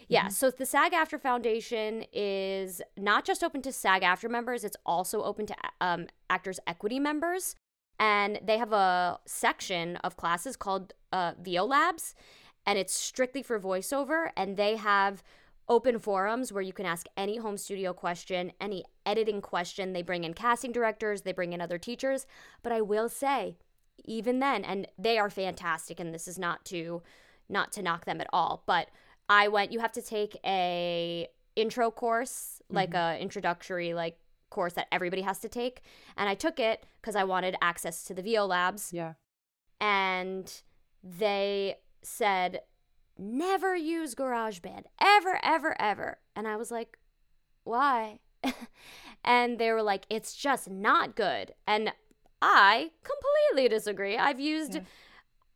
[0.09, 0.31] Yeah, mm-hmm.
[0.31, 5.23] so the SAG AFTRA Foundation is not just open to SAG AFTRA members; it's also
[5.23, 7.55] open to um, Actors Equity members,
[8.01, 12.17] and they have a section of classes called uh, VO Labs,
[12.67, 14.31] and it's strictly for voiceover.
[14.37, 15.23] And they have
[15.69, 19.93] open forums where you can ask any home studio question, any editing question.
[19.93, 22.27] They bring in casting directors, they bring in other teachers.
[22.63, 23.57] But I will say,
[24.05, 27.03] even then, and they are fantastic, and this is not to
[27.49, 28.89] not to knock them at all, but
[29.29, 29.73] I went.
[29.73, 32.77] You have to take a intro course, mm-hmm.
[32.77, 34.19] like a introductory like
[34.51, 35.83] course that everybody has to take,
[36.17, 38.93] and I took it because I wanted access to the VO labs.
[38.93, 39.15] Yeah,
[39.81, 40.53] and
[41.03, 42.61] they said,
[43.19, 46.19] never use GarageBand, ever, ever, ever.
[46.35, 46.99] And I was like,
[47.65, 48.21] why?
[49.25, 51.53] and they were like, it's just not good.
[51.67, 51.93] And
[52.41, 54.17] I completely disagree.
[54.17, 54.75] I've used.
[54.75, 54.81] Yeah.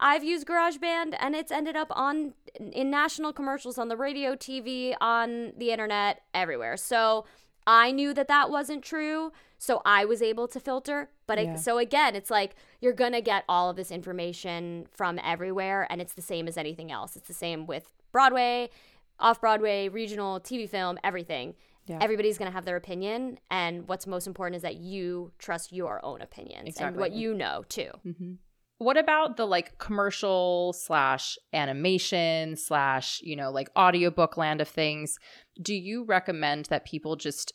[0.01, 2.35] I've used GarageBand and it's ended up on
[2.73, 6.77] in national commercials on the radio, TV, on the internet, everywhere.
[6.77, 7.25] So
[7.67, 9.33] I knew that that wasn't true.
[9.57, 11.11] So I was able to filter.
[11.27, 11.55] But yeah.
[11.55, 15.87] it, so again, it's like you're going to get all of this information from everywhere.
[15.91, 17.17] And it's the same as anything else.
[17.17, 18.71] It's the same with Broadway,
[19.19, 21.55] off Broadway, regional, TV film, everything.
[21.87, 21.99] yeah.
[22.01, 23.39] everybody's going to have their opinion.
[23.51, 26.89] And what's most important is that you trust your own opinions exactly.
[26.89, 27.91] and what you know too.
[28.07, 28.33] Mm-hmm.
[28.79, 35.17] What about the like commercial slash animation slash, you know, like audiobook land of things?
[35.63, 37.53] Do you recommend that people just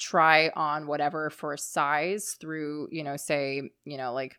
[0.00, 4.36] try on whatever for size through, you know, say, you know, like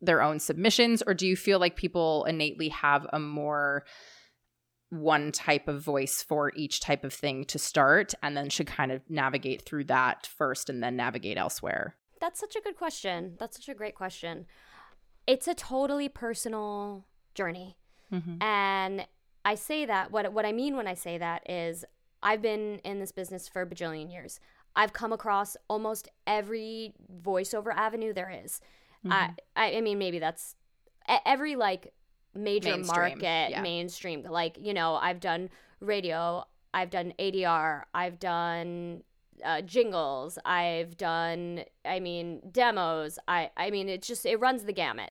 [0.00, 1.02] their own submissions?
[1.06, 3.84] Or do you feel like people innately have a more
[4.90, 8.92] one type of voice for each type of thing to start and then should kind
[8.92, 11.96] of navigate through that first and then navigate elsewhere?
[12.20, 13.36] That's such a good question.
[13.38, 14.46] That's such a great question.
[15.26, 17.76] It's a totally personal journey.
[18.12, 18.42] Mm-hmm.
[18.42, 19.06] And
[19.44, 21.84] I say that what what I mean when I say that is
[22.24, 24.40] I've been in this business for a bajillion years.
[24.74, 28.60] I've come across almost every voiceover avenue there is.
[29.06, 29.12] Mm-hmm.
[29.54, 30.56] I I mean maybe that's
[31.26, 31.92] every like
[32.34, 32.96] major mainstream.
[32.96, 33.62] market yeah.
[33.62, 35.48] mainstream like you know i've done
[35.80, 39.02] radio i've done adr i've done
[39.44, 44.72] uh, jingles i've done i mean demos i i mean it just it runs the
[44.72, 45.10] gamut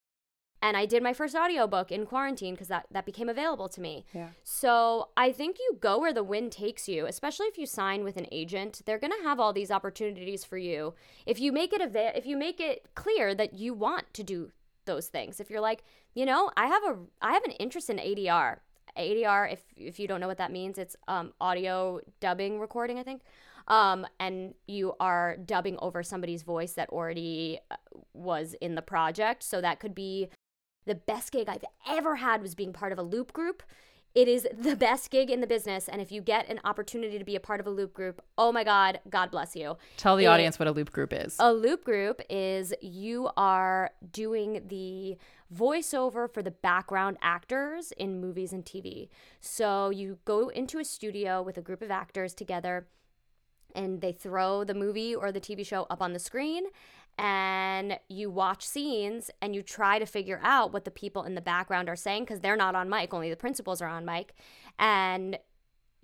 [0.63, 4.05] and i did my first audiobook in quarantine because that that became available to me
[4.13, 8.03] yeah so i think you go where the wind takes you especially if you sign
[8.03, 10.95] with an agent they're going to have all these opportunities for you
[11.27, 14.49] if you make it ava- if you make it clear that you want to do
[14.85, 15.39] those things.
[15.39, 18.57] If you're like, you know, I have a I have an interest in ADR.
[18.97, 23.03] ADR, if if you don't know what that means, it's um, audio dubbing recording, I
[23.03, 23.21] think.
[23.67, 27.77] Um, and you are dubbing over somebody's voice that already uh,
[28.13, 29.41] was in the project.
[29.41, 30.29] So that could be
[30.85, 33.63] the best gig I've ever had was being part of a loop group.
[34.15, 35.89] It is the best gig in the business.
[35.89, 38.51] And if you get an opportunity to be a part of a loop group, oh
[38.51, 39.77] my God, God bless you.
[39.97, 41.35] Tell the it, audience what a loop group is.
[41.39, 45.17] A loop group is you are doing the
[45.53, 49.09] voiceover for the background actors in movies and TV.
[49.39, 52.87] So you go into a studio with a group of actors together
[53.75, 56.65] and they throw the movie or the TV show up on the screen
[57.17, 61.41] and you watch scenes and you try to figure out what the people in the
[61.41, 64.33] background are saying because they're not on mic only the principals are on mic
[64.79, 65.37] and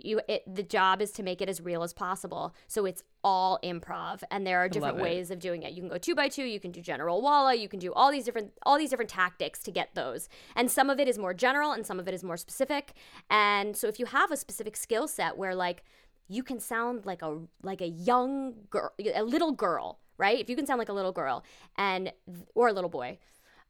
[0.01, 2.55] you it, the job is to make it as real as possible.
[2.67, 5.73] So it's all improv and there are different ways of doing it.
[5.73, 8.11] You can go two by two you can do general walla you can do all
[8.11, 10.29] these different all these different tactics to get those.
[10.55, 12.93] And some of it is more general and some of it is more specific.
[13.29, 15.83] And so if you have a specific skill set where like
[16.29, 20.38] you can sound like a like a young girl a little girl right?
[20.38, 21.43] If you can sound like a little girl
[21.77, 22.12] and
[22.53, 23.17] or a little boy,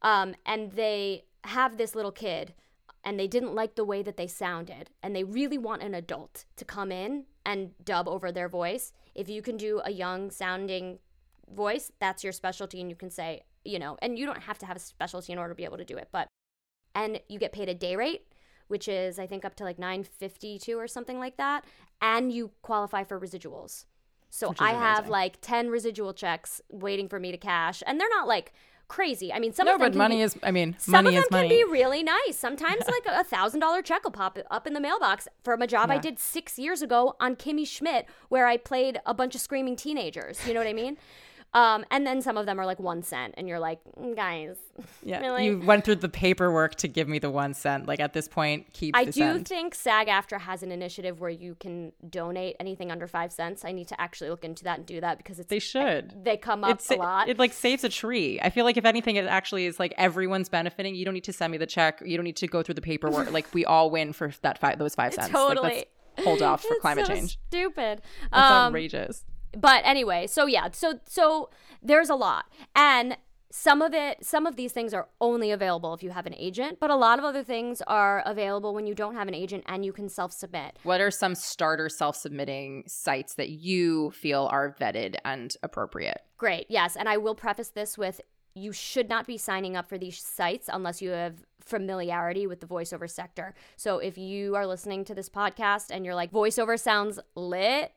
[0.01, 2.53] um, and they have this little kid
[3.03, 6.45] and they didn't like the way that they sounded and they really want an adult
[6.57, 10.99] to come in and dub over their voice if you can do a young sounding
[11.53, 14.65] voice that's your specialty and you can say you know and you don't have to
[14.65, 16.27] have a specialty in order to be able to do it but
[16.93, 18.27] and you get paid a day rate
[18.67, 21.63] which is i think up to like 952 or something like that
[22.01, 23.85] and you qualify for residuals
[24.29, 27.81] so I have like 10 residual checks waiting for me to cash.
[27.85, 28.53] And they're not like
[28.89, 29.31] crazy.
[29.31, 30.37] I mean, some no, of them but money be, is.
[30.43, 32.37] I mean, some money of them can be really nice.
[32.37, 35.89] Sometimes, like a thousand dollar check will pop up in the mailbox from a job
[35.89, 35.95] yeah.
[35.95, 39.77] I did six years ago on Kimmy Schmidt, where I played a bunch of screaming
[39.77, 40.45] teenagers.
[40.45, 40.97] You know what I mean?
[41.53, 44.55] Um, and then some of them are like one cent, and you're like, mm, guys,
[45.03, 45.45] yeah, really?
[45.45, 47.87] you went through the paperwork to give me the one cent.
[47.87, 48.95] Like at this point, keep.
[48.95, 49.47] I do cent.
[49.47, 53.65] think SAG-AFTRA has an initiative where you can donate anything under five cents.
[53.65, 56.23] I need to actually look into that and do that because it's they should.
[56.23, 57.27] They come up it's, a lot.
[57.27, 58.39] It, it like saves a tree.
[58.41, 60.93] I feel like if anything, it actually is like everyone's benefiting.
[60.93, 61.99] You don't need to send me the check.
[62.05, 63.31] You don't need to go through the paperwork.
[63.33, 65.29] like we all win for that five those five cents.
[65.29, 65.67] Totally.
[65.67, 67.39] Like, hold off for it's climate so change.
[67.47, 68.01] Stupid.
[68.31, 69.23] That's um, outrageous
[69.57, 71.49] but anyway, so yeah, so so
[71.81, 72.45] there's a lot.
[72.75, 73.17] And
[73.51, 76.77] some of it some of these things are only available if you have an agent
[76.79, 79.83] but a lot of other things are available when you don't have an agent and
[79.83, 80.77] you can self-submit.
[80.83, 86.21] What are some starter self-submitting sites that you feel are vetted and appropriate?
[86.37, 88.21] Great yes and i will preface this with
[88.53, 92.65] you should not be signing up for these sites unless you have familiarity with the
[92.65, 93.53] voiceover sector.
[93.77, 97.93] So if you are listening to this podcast and you're like voiceover sounds lit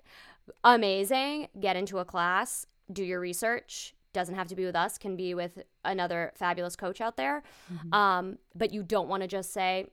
[0.64, 1.48] amazing.
[1.58, 3.94] Get into a class, do your research.
[4.12, 7.42] Doesn't have to be with us, can be with another fabulous coach out there.
[7.72, 7.94] Mm-hmm.
[7.94, 9.86] Um, but you don't want to just say,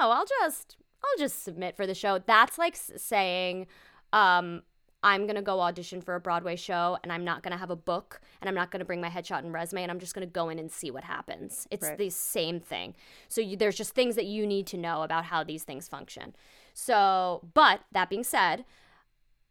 [0.00, 3.66] "Oh, I'll just I'll just submit for the show." That's like saying,
[4.14, 4.62] um,
[5.04, 7.70] I'm going to go audition for a Broadway show and I'm not going to have
[7.70, 10.14] a book and I'm not going to bring my headshot and resume and I'm just
[10.14, 11.66] going to go in and see what happens.
[11.70, 11.98] It's right.
[11.98, 12.94] the same thing.
[13.28, 16.36] So you, there's just things that you need to know about how these things function.
[16.72, 18.64] So, but that being said,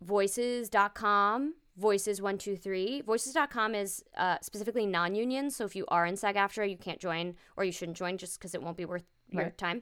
[0.01, 6.99] voices.com voices123 voices.com is uh, specifically non-union so if you are in sag-aftra you can't
[6.99, 9.57] join or you shouldn't join just because it won't be worth your right.
[9.57, 9.81] time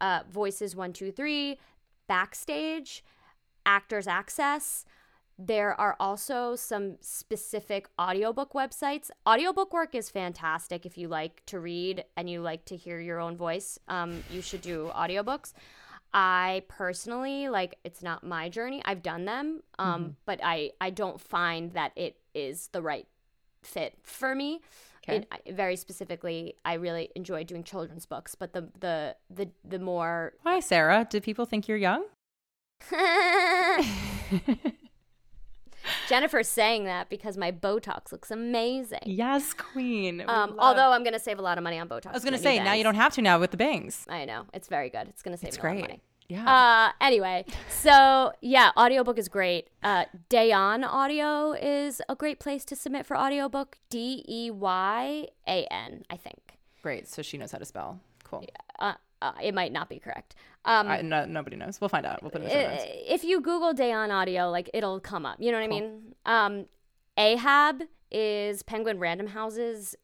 [0.00, 1.56] uh, voices123
[2.08, 3.04] backstage
[3.68, 4.84] Actors Access.
[5.38, 9.10] There are also some specific audiobook websites.
[9.28, 13.20] Audiobook work is fantastic if you like to read and you like to hear your
[13.20, 13.78] own voice.
[13.86, 15.52] Um, you should do audiobooks.
[16.12, 18.82] I personally like it's not my journey.
[18.84, 20.10] I've done them, um, mm-hmm.
[20.24, 23.06] but I I don't find that it is the right
[23.62, 24.60] fit for me.
[25.08, 25.26] Okay.
[25.46, 30.34] It, very specifically, I really enjoy doing children's books, but the the the the more
[30.42, 31.06] Why, Sara?
[31.08, 32.04] Do people think you're young?
[36.08, 39.00] Jennifer's saying that because my Botox looks amazing.
[39.04, 40.22] Yes, queen.
[40.26, 42.08] Um, although I'm going to save a lot of money on Botox.
[42.08, 44.06] I was going to say, now you don't have to now with the bangs.
[44.08, 44.44] I know.
[44.52, 45.08] It's very good.
[45.08, 45.76] It's going to save it's a great.
[45.76, 46.02] lot of money.
[46.28, 46.90] Yeah.
[46.90, 49.68] Uh, anyway, so yeah, audiobook is great.
[49.82, 53.78] Uh, Deyan Audio is a great place to submit for audiobook.
[53.88, 56.58] D E Y A N, I think.
[56.82, 57.08] Great.
[57.08, 58.00] So she knows how to spell.
[58.24, 58.44] Cool.
[58.78, 60.34] Uh, uh, it might not be correct.
[60.64, 61.80] Um, I, no, nobody knows.
[61.80, 62.22] We'll find out.
[62.22, 65.40] We'll put it in the If you Google Deyan Audio, like it'll come up.
[65.40, 65.78] You know what cool.
[65.78, 66.14] I mean?
[66.26, 66.66] Um,
[67.16, 69.96] Ahab is Penguin Random House's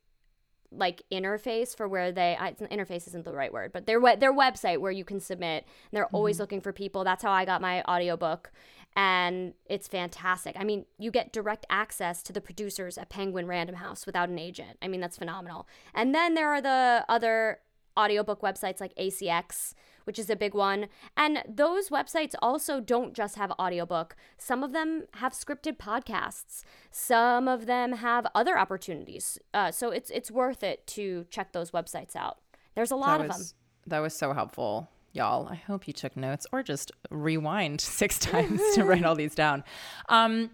[0.77, 4.79] like interface for where they I, interface isn't the right word but their their website
[4.79, 6.17] where you can submit they're mm-hmm.
[6.17, 8.51] always looking for people that's how i got my audiobook
[8.97, 13.77] and it's fantastic i mean you get direct access to the producers at penguin random
[13.77, 17.61] house without an agent i mean that's phenomenal and then there are the other
[17.99, 19.75] audiobook websites like ACX,
[20.05, 20.87] which is a big one.
[21.17, 24.17] And those websites also don't just have audiobook.
[24.39, 26.63] Some of them have scripted podcasts.
[26.91, 29.39] Some of them have other opportunities.
[29.53, 32.39] Uh, so it's it's worth it to check those websites out.
[32.75, 33.41] There's a lot of them.
[33.87, 34.89] That was so helpful.
[35.13, 39.35] Y'all, I hope you took notes or just rewind six times to write all these
[39.35, 39.63] down.
[40.09, 40.51] Um,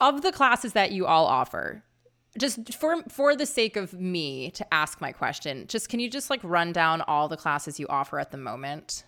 [0.00, 1.84] of the classes that you all offer,
[2.38, 6.30] just for for the sake of me to ask my question just can you just
[6.30, 9.04] like run down all the classes you offer at the moment?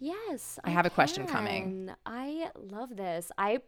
[0.00, 1.90] Yes i, I have a question coming.
[2.06, 3.32] i love this.
[3.36, 3.60] I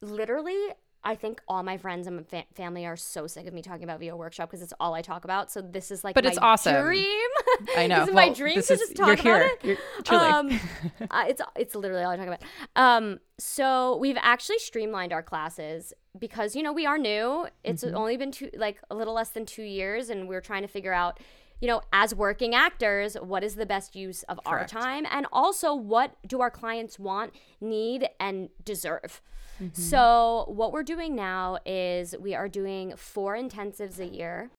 [0.00, 0.58] literally
[1.04, 4.00] I think all my friends and fa- family are so sick of me talking about
[4.00, 5.50] VO workshop because it's all I talk about.
[5.50, 6.82] So this is like, but it's awesome.
[6.82, 7.28] Dream.
[7.76, 8.00] I know.
[8.00, 9.50] this is well, my dream to is, just talk you're about here.
[9.62, 9.64] it.
[9.64, 10.24] You're, truly.
[10.24, 10.60] Um,
[11.10, 12.42] uh, it's it's literally all I talk about.
[12.76, 17.46] Um, so we've actually streamlined our classes because you know we are new.
[17.62, 17.96] It's mm-hmm.
[17.96, 20.92] only been two, like a little less than two years, and we're trying to figure
[20.92, 21.20] out
[21.64, 24.74] you know, as working actors, what is the best use of Correct.
[24.74, 25.06] our time?
[25.10, 29.22] And also, what do our clients want, need, and deserve?
[29.58, 29.68] Mm-hmm.
[29.72, 34.50] So, what we're doing now is we are doing four intensives a year.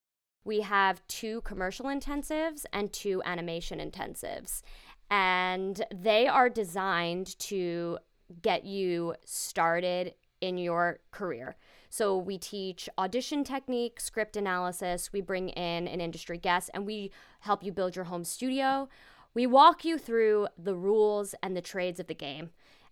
[0.46, 4.64] We have two commercial intensives and two animation intensives.
[5.12, 8.00] And they are designed to
[8.42, 11.56] get you started in your career.
[11.90, 17.12] So we teach audition technique, script analysis, we bring in an industry guest, and we
[17.42, 18.90] help you build your home studio.
[19.34, 22.52] We walk you through the rules and the trades of the game.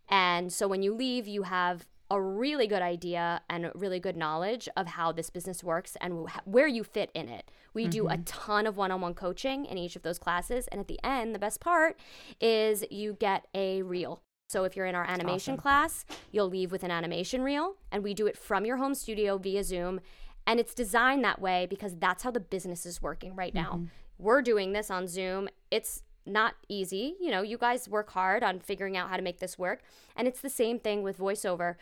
[0.10, 4.70] And so when you leave, you have a really good idea and really good knowledge
[4.78, 7.50] of how this business works and where you fit in it.
[7.74, 7.90] We mm-hmm.
[7.90, 8.24] do a mm-hmm.
[8.24, 10.68] ton of one on one coaching in each of those classes.
[10.68, 11.98] And at the end, the best part
[12.40, 14.22] is you get a reel.
[14.50, 15.62] So if you're in our animation awesome.
[15.62, 19.38] class, you'll leave with an animation reel, and we do it from your home studio
[19.38, 20.00] via Zoom.
[20.46, 23.74] And it's designed that way because that's how the business is working right now.
[23.74, 23.86] Mm-hmm.
[24.20, 25.48] We're doing this on Zoom.
[25.72, 27.16] It's not easy.
[27.20, 29.82] You know, you guys work hard on figuring out how to make this work.
[30.16, 31.76] And it's the same thing with voiceover.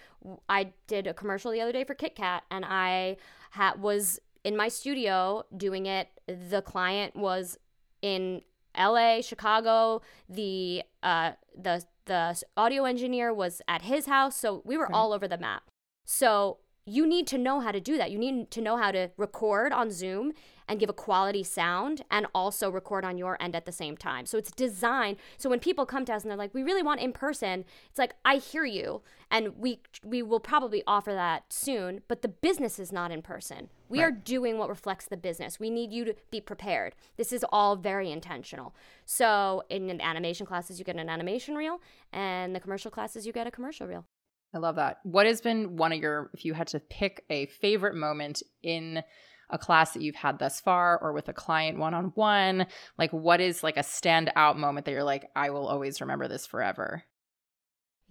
[0.50, 3.18] I did a commercial the other day for KitKat and I
[3.52, 6.08] ha- was in my studio doing it.
[6.28, 7.58] The client was
[8.02, 8.42] in
[8.78, 10.02] LA, Chicago.
[10.30, 14.94] The uh the the audio engineer was at his house, so we were right.
[14.94, 15.64] all over the map.
[16.06, 18.12] So you need to know how to do that.
[18.12, 20.34] You need to know how to record on Zoom
[20.68, 24.26] and give a quality sound and also record on your end at the same time.
[24.26, 27.02] So it's designed so when people come to us and they're like, "We really want
[27.02, 32.02] in person." It's like, "I hear you." And we we will probably offer that soon,
[32.08, 33.70] but the business is not in person.
[33.92, 34.08] We right.
[34.08, 35.60] are doing what reflects the business.
[35.60, 36.96] We need you to be prepared.
[37.18, 38.74] This is all very intentional.
[39.06, 41.82] So in the animation classes you get an animation reel
[42.14, 44.06] and the commercial classes you get a commercial reel.
[44.54, 45.00] I love that.
[45.04, 49.04] What has been one of your if you had to pick a favorite moment in
[49.50, 52.68] a class that you've had thus far or with a client one on one?
[52.98, 56.46] Like, what is like a standout moment that you're like, I will always remember this
[56.46, 57.04] forever?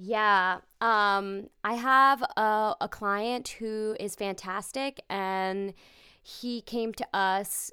[0.02, 0.60] Yeah.
[0.80, 5.74] Um, I have a, a client who is fantastic, and
[6.22, 7.70] he came to us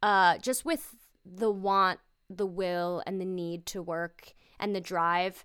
[0.00, 0.94] uh, just with
[1.26, 1.98] the want,
[2.30, 5.44] the will, and the need to work and the drive.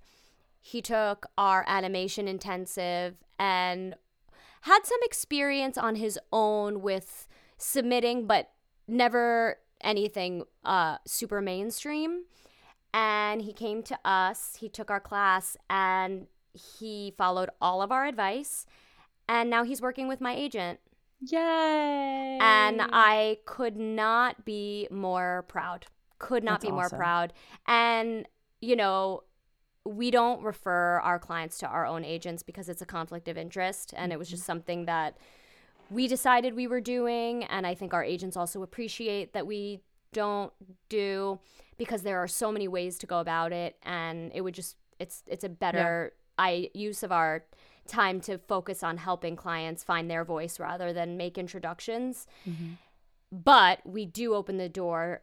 [0.61, 3.95] He took our animation intensive and
[4.61, 7.27] had some experience on his own with
[7.57, 8.51] submitting, but
[8.87, 12.25] never anything uh, super mainstream.
[12.93, 18.05] And he came to us, he took our class, and he followed all of our
[18.07, 18.65] advice
[19.27, 20.79] and now he's working with my agent.
[21.21, 22.37] Yay!
[22.41, 25.85] And I could not be more proud.
[26.17, 26.97] Could not That's be more awesome.
[26.97, 27.33] proud.
[27.67, 28.27] And,
[28.61, 29.23] you know,
[29.85, 33.93] we don't refer our clients to our own agents because it's a conflict of interest.
[33.95, 34.33] And it was Mm-hmm.
[34.35, 35.17] just something that
[35.89, 37.43] we decided we were doing.
[37.45, 39.81] And I think our agents also appreciate that we
[40.13, 40.51] don't
[40.89, 41.39] do
[41.79, 43.77] because there are so many ways to go about it.
[43.81, 47.45] And it would just, it's, it's a better I use of our
[47.87, 52.27] time to focus on helping clients find their voice rather than make introductions.
[52.47, 52.73] Mm-hmm.
[53.31, 55.21] But we do open the door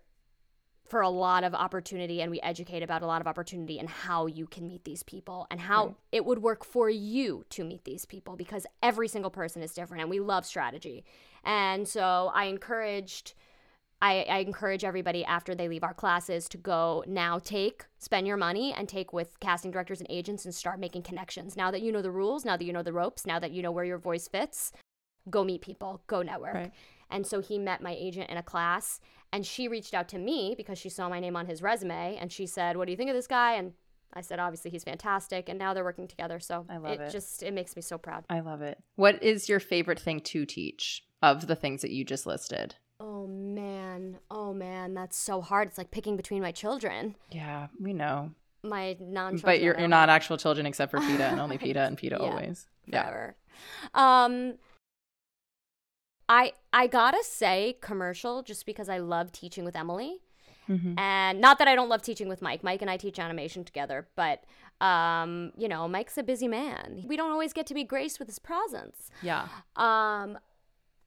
[0.89, 4.27] for a lot of opportunity and we educate about a lot of opportunity and how
[4.27, 5.95] you can meet these people and how Right.
[6.13, 10.03] it would work for you to meet these people because every single person is different
[10.03, 11.05] and we love strategy.
[11.45, 13.35] And so I encouraged
[14.03, 18.37] I, I encourage everybody after they leave our classes to go now take, spend your
[18.37, 21.57] money and take with casting directors and agents and start making connections.
[21.57, 23.63] Now that you know the rules, now that you know the ropes, now that you
[23.63, 24.73] know where your voice fits,
[25.31, 26.55] go meet people, go network.
[26.55, 26.73] Right.
[27.11, 29.01] And so he met my agent in a class
[29.33, 32.31] and she reached out to me because she saw my name on his resume and
[32.31, 33.55] she said, What do you think of this guy?
[33.55, 33.73] And
[34.13, 35.49] I said, Obviously, he's fantastic.
[35.49, 36.39] And now they're working together.
[36.39, 37.11] So I love it.
[37.11, 38.25] just, it makes me so proud.
[38.29, 38.79] I love it.
[38.97, 42.75] What is your favorite thing to teach of the things that you just listed?
[42.99, 44.19] Oh, man.
[44.31, 44.95] Oh, man.
[44.95, 45.69] That's so hard.
[45.69, 48.31] It's like picking between my children, Yeah, we know.
[48.63, 51.97] my non But you're, you're not actual children except for PETA and only PETA and
[51.99, 52.27] PETA Yeah.
[52.27, 52.67] always.
[52.87, 53.03] Yeah.
[53.03, 53.37] forever.
[53.95, 54.55] Um,
[56.29, 60.21] I I gotta say commercial just because I love teaching with Emily,
[60.69, 60.99] Mhm.
[60.99, 62.65] and not that I don't love teaching with Mike.
[62.65, 64.43] Mike and I teach animation together, but
[64.81, 67.05] um, you know, Mike's a busy man.
[67.07, 69.11] We don't always get to be graced with his presence.
[69.23, 69.49] Yeah.
[69.77, 70.39] Um,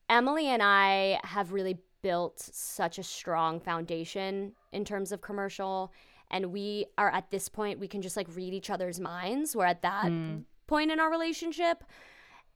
[0.09, 5.93] Emily and I have really built such a strong foundation in terms of commercial.
[6.31, 9.55] And we are at this point, we can just like read each other's minds.
[9.55, 10.39] We're at that hmm.
[10.67, 11.83] point in our relationship.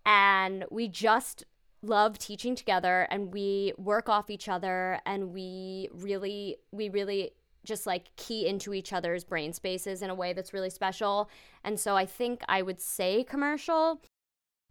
[0.05, 1.43] And we just
[1.81, 7.31] love teaching together and we work off each other and we really, we really
[7.65, 11.29] just like key into each other's brain spaces in a way that's really special.
[11.63, 14.01] And so I think I would say commercial,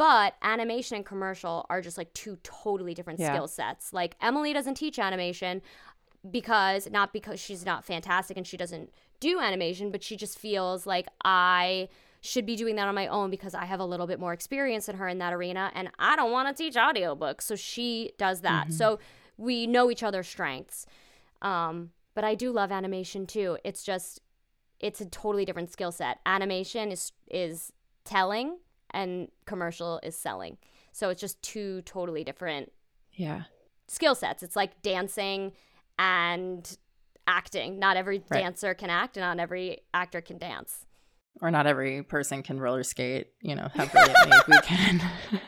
[0.02, 3.32] but animation and commercial are just like two totally different Yeah.
[3.32, 3.92] skill sets.
[3.92, 5.62] Like Emily doesn't teach animation
[6.28, 10.86] because not because she's not fantastic and she doesn't do animation, but she just feels
[10.86, 11.88] like I
[12.20, 14.86] should be doing that on my own because I have a little bit more experience
[14.86, 17.42] than her in that arena and I don't want to teach audiobooks.
[17.42, 18.72] So she does that.
[18.72, 18.98] So
[19.36, 20.84] we know each other's strengths.
[21.42, 23.56] Um, but I do love animation too.
[23.62, 24.20] It's just
[24.80, 26.18] it's a totally different skill set.
[26.26, 27.72] Animation is is
[28.04, 28.58] telling
[28.92, 30.58] and commercial is selling.
[30.92, 32.72] So it's just two totally different
[33.14, 33.44] Yeah.
[33.88, 34.42] skill sets.
[34.42, 35.52] It's like dancing
[35.98, 36.76] and
[37.26, 37.78] acting.
[37.78, 38.40] Not every Right.
[38.42, 40.86] dancer can act and not every actor can dance.
[41.40, 45.02] Or not every person can roller skate, you know, have brilliant weekend.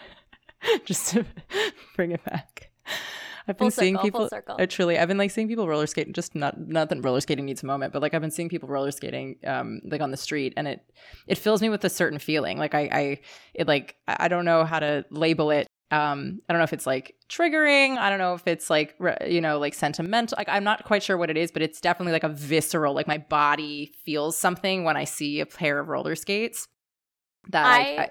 [0.86, 1.26] Just to
[1.94, 2.70] bring it back.
[3.46, 4.56] I've been Full seeing circle, full people circle.
[4.58, 7.44] uh, truly I've been like seeing people roller skate just not not that roller skating
[7.44, 10.16] needs a moment, but like I've been seeing people roller skating um like on the
[10.16, 10.80] street and it
[11.26, 12.58] it fills me with a certain feeling.
[12.58, 13.20] Like I I
[13.52, 15.66] it like I don't know how to label it.
[15.90, 19.42] Um I don't know if it's like triggering, I don't know if it's like you
[19.42, 20.36] know like sentimental.
[20.38, 23.06] Like I'm not quite sure what it is, but it's definitely like a visceral like
[23.06, 26.66] my body feels something when I see a pair of roller skates.
[27.50, 28.10] That I, I,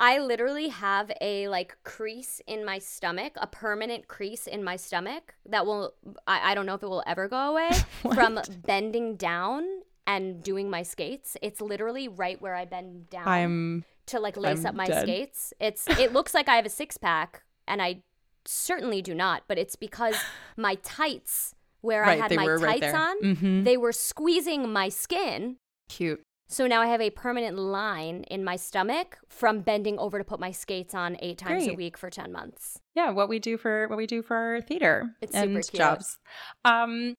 [0.00, 5.34] I literally have a like crease in my stomach, a permanent crease in my stomach
[5.46, 5.94] that will
[6.26, 7.70] I, I don't know if it will ever go away
[8.14, 9.64] from bending down
[10.06, 11.36] and doing my skates.
[11.42, 15.02] It's literally right where I bend down I'm to like lace I'm up my dead.
[15.02, 15.52] skates.
[15.60, 18.02] It's it looks like I have a six pack and I
[18.44, 20.14] certainly do not, but it's because
[20.56, 22.96] my tights where right, I had my right tights there.
[22.96, 23.64] on, Mhm.
[23.64, 25.56] they were squeezing my skin.
[25.88, 26.22] Cute.
[26.50, 30.40] So now I have a permanent line in my stomach from bending over to put
[30.40, 32.80] my skates on eight times a week for 10 months.
[32.94, 36.18] yeah what we do for what we do for our theater It's and jobs
[36.64, 37.14] um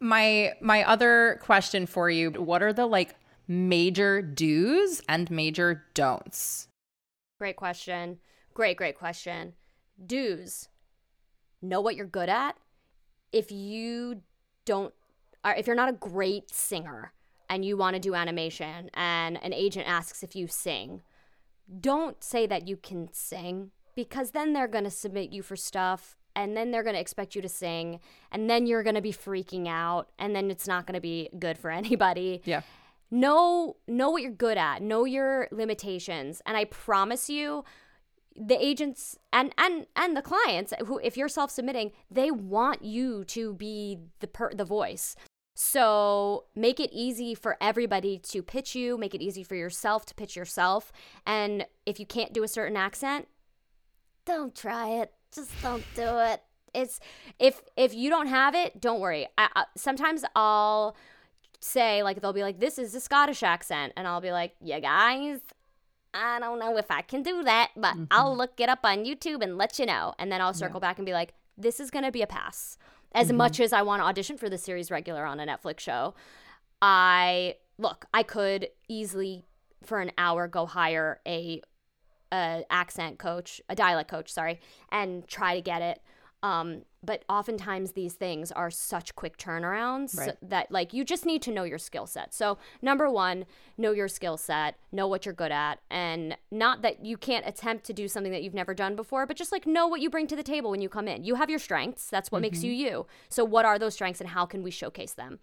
[0.00, 3.14] my my other question for you what are the like
[3.46, 6.66] major do's and major don'ts
[7.38, 8.18] Great question.
[8.52, 9.54] Great, great question.
[10.04, 10.68] Do's.
[11.62, 12.58] Know what you're good at.
[13.32, 14.20] If you
[14.66, 14.92] don't,
[15.42, 17.14] or if you're not a great singer
[17.50, 21.02] and you want to do animation and an agent asks if you sing,
[21.80, 26.16] don't say that you can sing because then they're going to submit you for stuff
[26.36, 27.98] and then they're going to expect you to sing
[28.30, 31.28] and then you're going to be freaking out and then it's not going to be
[31.38, 32.40] good for anybody.
[32.44, 32.62] Yeah.
[33.10, 34.80] Know know what you're good at.
[34.80, 37.64] Know your limitations and i promise you
[38.36, 43.54] the agents and and and the clients who if you're self-submitting they want you to
[43.54, 45.16] be the per, the voice
[45.62, 50.14] So make it easy for everybody to pitch you, make it easy for yourself to
[50.14, 50.90] pitch yourself.
[51.26, 53.28] And if you can't do a certain accent,
[54.24, 55.12] don't try it.
[55.34, 56.42] Just don't do it.
[56.72, 56.98] It's
[57.38, 59.26] if if you don't have it, don't worry.
[59.36, 60.96] I, I, sometimes I'll
[61.60, 64.80] say like they'll be like this is a Scottish accent and I'll be like, "Yeah,
[64.80, 65.40] guys,
[66.14, 68.04] I don't know if I can do that, but mm-hmm.
[68.10, 70.88] I'll look it up on YouTube and let you know." And then I'll circle yeah.
[70.88, 72.78] back and be like, "This is going to be a pass."
[73.12, 73.38] As mm-hmm.
[73.38, 76.14] much as I want to audition for the series regular on a Netflix show,
[76.80, 79.44] I look, I could easily
[79.82, 81.62] for an hour go hire a,
[82.32, 84.60] a accent coach, a dialect coach, sorry,
[84.92, 86.00] and try to get it.
[86.42, 90.36] Um, but oftentimes these things are such quick turnarounds right.
[90.42, 92.32] that like you just need to know your skill set.
[92.32, 93.44] So number one,
[93.76, 97.84] know your skill set, know what you're good at, and not that you can't attempt
[97.86, 100.26] to do something that you've never done before, but just like know what you bring
[100.28, 101.24] to the table when you come in.
[101.24, 102.08] You have your strengths.
[102.08, 102.52] That's what mm-hmm.
[102.52, 103.06] makes you you.
[103.28, 105.40] So what are those strengths and how can we showcase them?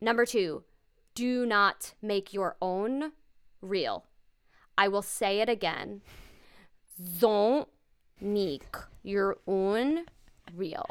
[0.00, 0.64] Number two,
[1.14, 3.12] do not make your own
[3.60, 4.04] reel.
[4.76, 6.02] I will say it again.
[7.18, 7.68] Don't
[8.20, 10.04] make your own
[10.54, 10.88] reel.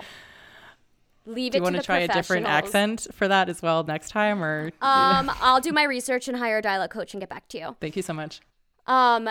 [1.25, 4.43] Leave do you want to try a different accent for that as well next time,
[4.43, 7.57] or um, I'll do my research and hire a dialect coach and get back to
[7.57, 7.75] you.
[7.79, 8.41] Thank you so much.
[8.87, 9.29] Um,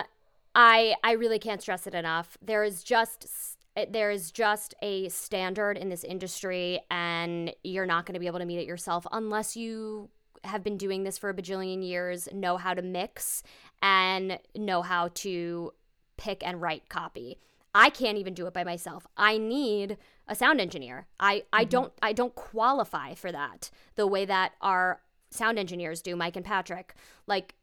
[0.55, 2.35] I I really can't stress it enough.
[2.41, 3.57] There is just
[3.91, 8.39] there is just a standard in this industry, and you're not going to be able
[8.39, 10.09] to meet it yourself unless you
[10.43, 13.43] have been doing this for a bajillion years, know how to mix,
[13.81, 15.71] and know how to
[16.17, 17.39] pick and write copy.
[17.75, 19.07] I can't even do it by myself.
[19.17, 19.97] I need
[20.27, 21.07] a sound engineer.
[21.19, 21.47] I, mm-hmm.
[21.53, 25.01] I don't I don't qualify for that the way that our
[25.31, 26.93] sound engineers do, Mike and Patrick.
[27.25, 27.55] Like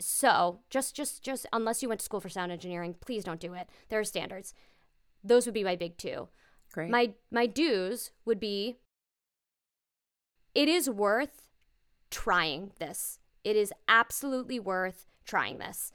[0.00, 3.54] so, just just just unless you went to school for sound engineering, please don't do
[3.54, 3.68] it.
[3.88, 4.54] There are standards.
[5.24, 6.28] Those would be my big two.
[6.72, 6.90] Great.
[6.90, 8.76] My my do's would be
[10.54, 11.48] it is worth
[12.10, 13.18] trying this.
[13.44, 15.92] It is absolutely worth trying this.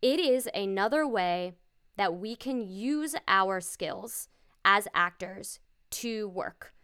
[0.00, 1.54] It is another way
[1.96, 4.28] that we can use our skills
[4.64, 6.74] as actors to work.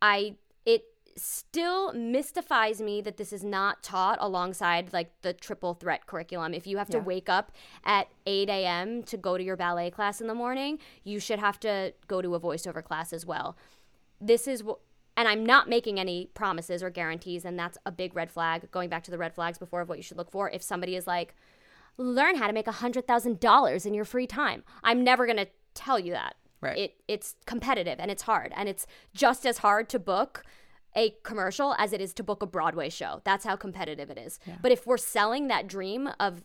[0.00, 0.84] I it
[1.16, 6.54] still mystifies me that this is not taught alongside like the triple threat curriculum.
[6.54, 7.04] If you have to yeah.
[7.04, 7.52] wake up
[7.84, 9.02] at 8 a.m.
[9.04, 12.34] to go to your ballet class in the morning, you should have to go to
[12.34, 13.56] a voiceover class as well.
[14.20, 14.78] This is what
[15.16, 18.70] and I'm not making any promises or guarantees, and that's a big red flag.
[18.70, 20.48] Going back to the red flags before of what you should look for.
[20.48, 21.34] If somebody is like,
[22.00, 24.64] learn how to make $100,000 in your free time.
[24.82, 26.36] I'm never going to tell you that.
[26.62, 26.76] Right.
[26.76, 30.44] It it's competitive and it's hard and it's just as hard to book
[30.94, 33.22] a commercial as it is to book a Broadway show.
[33.24, 34.38] That's how competitive it is.
[34.44, 34.56] Yeah.
[34.60, 36.42] But if we're selling that dream of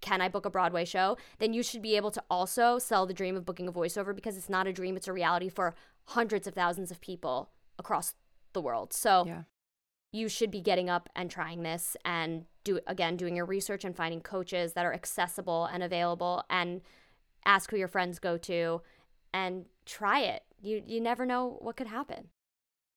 [0.00, 3.12] can I book a Broadway show, then you should be able to also sell the
[3.12, 5.74] dream of booking a voiceover because it's not a dream, it's a reality for
[6.06, 8.14] hundreds of thousands of people across
[8.54, 8.94] the world.
[8.94, 9.42] So yeah
[10.12, 13.96] you should be getting up and trying this and do again doing your research and
[13.96, 16.80] finding coaches that are accessible and available and
[17.44, 18.80] ask who your friends go to
[19.32, 20.42] and try it.
[20.60, 22.28] You you never know what could happen.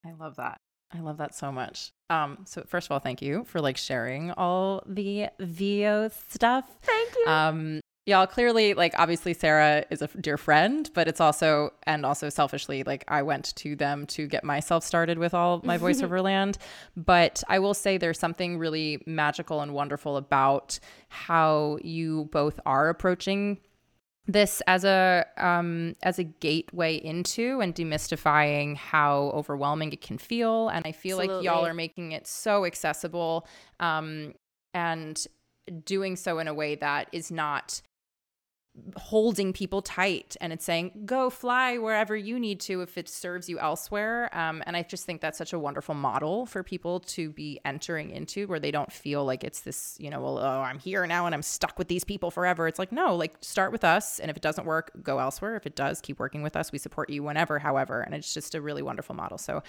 [0.05, 0.57] I love that.
[0.93, 1.91] I love that so much.
[2.09, 6.65] Um, so first of all, thank you for like sharing all the VO stuff.
[6.81, 7.31] Thank you.
[7.31, 12.29] Um, y'all clearly like obviously sara is a dear friend but it's also and also
[12.29, 16.57] selfishly like i went to them to get myself started with all my voiceover land
[16.97, 20.79] but i will say there's something really magical and wonderful about
[21.09, 23.59] how you both are approaching
[24.27, 30.69] this as a um, as a gateway into and demystifying how overwhelming it can feel
[30.69, 31.47] and i feel Absolutely.
[31.47, 33.47] like y'all are making it so accessible
[33.79, 34.33] um,
[34.73, 35.27] and
[35.85, 37.81] doing so in a way that is not
[38.95, 43.49] holding people tight and it's saying go fly wherever you need to if it serves
[43.49, 44.29] you elsewhere.
[44.31, 48.11] Um, and i just think that's such a wonderful model for people to be entering
[48.11, 51.25] into where they don't feel like it's this you know well oh i'm here now
[51.25, 52.67] and i'm stuck with these people forever.
[52.67, 55.55] It's like no like start with us and if it doesn't work go elsewhere.
[55.55, 56.71] If it does keep working with us.
[56.71, 59.37] We support you whenever however and it's just a really wonderful model.
[59.37, 59.63] So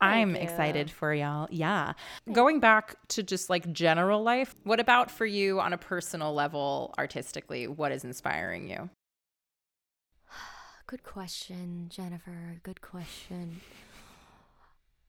[0.00, 1.46] i'm excited for y'all.
[1.50, 1.92] Yeah.
[2.32, 6.94] Going back to just like general life what about for you on a personal level
[6.98, 8.90] artistically what is inspiring inspiring you?
[10.86, 12.60] Good question, Jennifer.
[12.62, 13.60] Good question.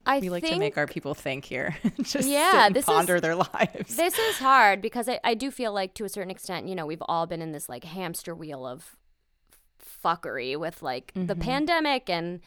[0.04, 3.34] I we like to make our people think here, just yeah, this ponder is, their
[3.34, 3.96] lives.
[3.96, 6.86] This is hard because I, I do feel like to a certain extent, you know,
[6.86, 8.96] we've all been in this like hamster wheel of
[10.02, 11.26] fuckery with like mm-hmm.
[11.26, 12.40] the pandemic and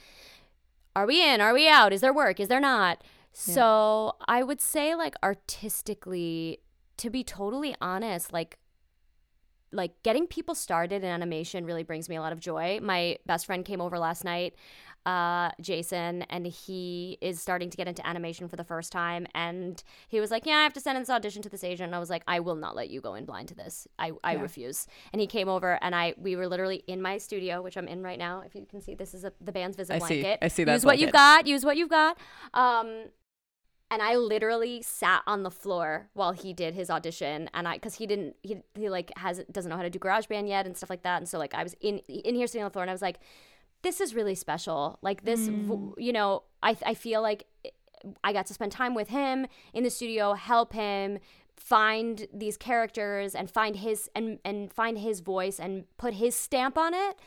[0.96, 1.42] are we in?
[1.42, 1.94] Are we out?
[1.94, 2.40] Is there work?
[2.40, 3.04] Is there not?
[3.04, 3.54] Yeah.
[3.54, 6.60] So I would say like artistically,
[6.98, 8.58] to be totally honest, like
[9.74, 12.80] like getting people started in animation really brings me a lot of joy.
[12.82, 14.54] My best friend came over last night
[15.06, 19.28] uh, Jason, and he is starting to get into animation for the first time.
[19.36, 21.88] And he was like, "Yeah, I have to send in this audition to this agent."
[21.88, 23.88] And I was like, "I will not let you go in blind to this.
[24.00, 24.42] I, I yeah.
[24.42, 27.88] refuse." And he came over, and I we were literally in my studio, which I'm
[27.88, 28.44] in right now.
[28.46, 30.24] If you can see, this is a, the band's visit I blanket.
[30.24, 30.74] See, I see that.
[30.74, 30.86] Use blanket.
[30.86, 31.48] what you've got.
[31.48, 32.18] Use what you've got.
[32.54, 33.06] Um,
[33.94, 37.94] and I literally sat on the floor while he did his audition, and I because
[37.94, 40.90] he didn't he he like has doesn't know how to do GarageBand yet and stuff
[40.90, 42.90] like that, and so like I was in in here sitting on the floor, and
[42.90, 43.20] I was like
[43.84, 44.98] this is really special.
[45.04, 45.94] Like this, mm.
[45.98, 47.46] you know, I I feel like
[48.24, 51.20] I got to spend time with him in the studio, help him
[51.56, 56.80] find these characters and find his and and find his voice and put his stamp
[56.80, 57.20] on it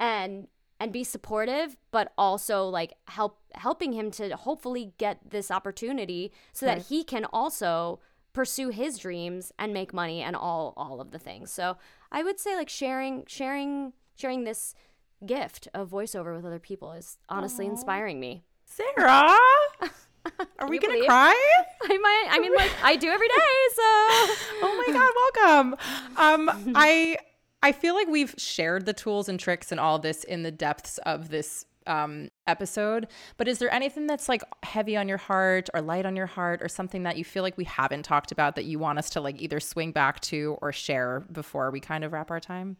[0.00, 0.48] and
[0.80, 6.66] and be supportive but also like help helping him to hopefully get this opportunity so
[6.66, 6.78] right.
[6.78, 8.00] that he can also
[8.32, 11.76] pursue his dreams and make money and all all of the things so
[12.12, 14.74] i would say like sharing sharing sharing this
[15.24, 17.70] gift of voiceover with other people is honestly Aww.
[17.70, 18.44] inspiring me.
[18.64, 18.98] Sara,
[20.58, 21.08] are we gonna believe?
[21.08, 21.54] cry?
[21.82, 22.26] I might.
[22.30, 23.34] I mean, like I do every day.
[23.74, 23.82] So.
[24.62, 25.76] oh my god, welcome.
[26.16, 27.16] Um, I
[27.62, 30.98] I feel like we've shared the tools and tricks and all this in the depths
[30.98, 33.08] of this um, episode.
[33.36, 36.62] But is there anything that's like heavy on your heart or light on your heart
[36.62, 39.20] or something that you feel like we haven't talked about that you want us to
[39.20, 42.76] like either swing back to or share before we kind of wrap our time?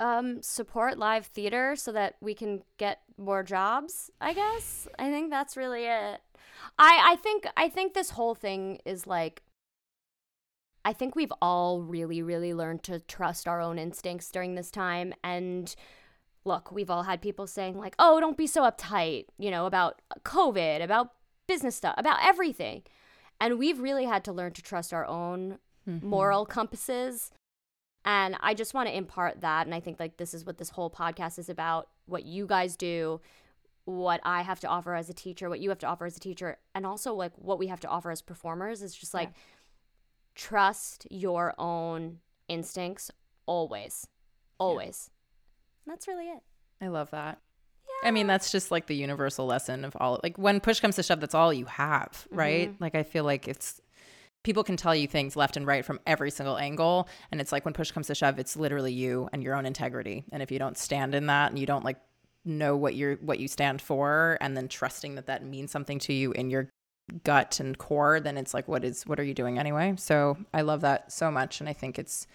[0.00, 4.10] um, support live theater so that we can get more jobs.
[4.20, 6.20] I guess I think that's really it.
[6.78, 9.42] I I think I think this whole thing is like.
[10.86, 15.12] I think we've all really, really learned to trust our own instincts during this time.
[15.24, 15.74] And
[16.44, 20.00] look, we've all had people saying, like, oh, don't be so uptight, you know, about
[20.22, 21.12] COVID, about
[21.48, 22.82] business stuff, about everything.
[23.40, 26.06] And we've really had to learn to trust our own mm-hmm.
[26.06, 27.32] moral compasses
[28.06, 29.66] and I just want to impart that.
[29.66, 32.76] And I think like this is what this whole podcast is about what you guys
[32.76, 33.20] do,
[33.84, 36.20] what I have to offer as a teacher, what you have to offer as a
[36.20, 39.42] teacher, and also like what we have to offer as performers is just like yeah.
[40.36, 42.18] Trust your own
[42.48, 43.10] instincts
[43.46, 44.06] always.
[44.58, 45.10] Always.
[45.86, 45.92] Yeah.
[45.92, 46.42] That's really it.
[46.80, 47.40] I love that.
[48.02, 48.08] Yeah.
[48.08, 50.20] I mean, that's just like the universal lesson of all.
[50.22, 52.70] Like when push comes to shove, that's all you have, right?
[52.70, 52.82] Mm-hmm.
[52.82, 53.80] Like I feel like it's
[54.44, 57.64] people can tell you things left and right from every single angle and it's like
[57.64, 60.58] when push comes to shove it's literally you and your own integrity and if you
[60.60, 61.96] don't stand in that and you don't like
[62.44, 66.12] know what you're what you stand for and then trusting that that means something to
[66.12, 66.70] you in your
[67.24, 70.60] gut and core then it's like what is what are you doing anyway so i
[70.60, 72.26] love that so much and i think it's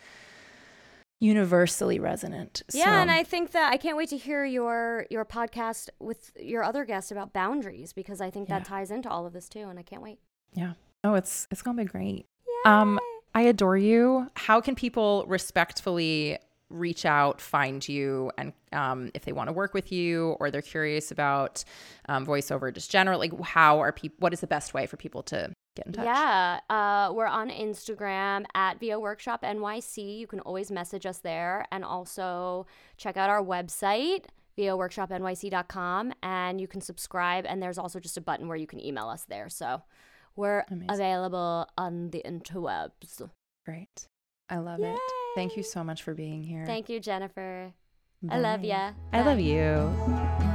[1.21, 2.63] universally resonant.
[2.73, 2.89] Yeah, so.
[2.89, 6.83] and I think that I can't wait to hear your your podcast with your other
[6.83, 8.59] guest about boundaries because I think yeah.
[8.59, 10.19] that ties into all of this too, and I can't wait.
[10.53, 10.73] Yeah.
[11.03, 12.25] Oh, it's it's gonna be great.
[12.65, 12.71] Yay.
[12.71, 12.99] Um,
[13.33, 14.27] I adore you.
[14.35, 16.37] How can people respectfully
[16.71, 20.61] reach out, find you, and um, if they want to work with you or they're
[20.61, 21.63] curious about
[22.07, 24.15] um, voiceover just generally, like how are people?
[24.19, 26.05] What is the best way for people to get in touch?
[26.05, 30.19] Yeah, uh, we're on Instagram at VO Workshop NYC.
[30.19, 32.65] You can always message us there, and also
[32.97, 34.25] check out our website
[34.57, 39.07] voworkshopnyc.com and you can subscribe and there's also just a button where you can email
[39.07, 39.81] us there so
[40.35, 40.89] we're Amazing.
[40.89, 43.29] available on the interwebs.
[43.65, 44.07] Great.
[44.49, 44.93] I love Yay.
[44.93, 45.20] it.
[45.35, 46.65] Thank you so much for being here.
[46.65, 47.73] Thank you, Jennifer.
[48.21, 48.35] Bye.
[48.35, 48.91] I love ya.
[49.13, 50.50] I love you.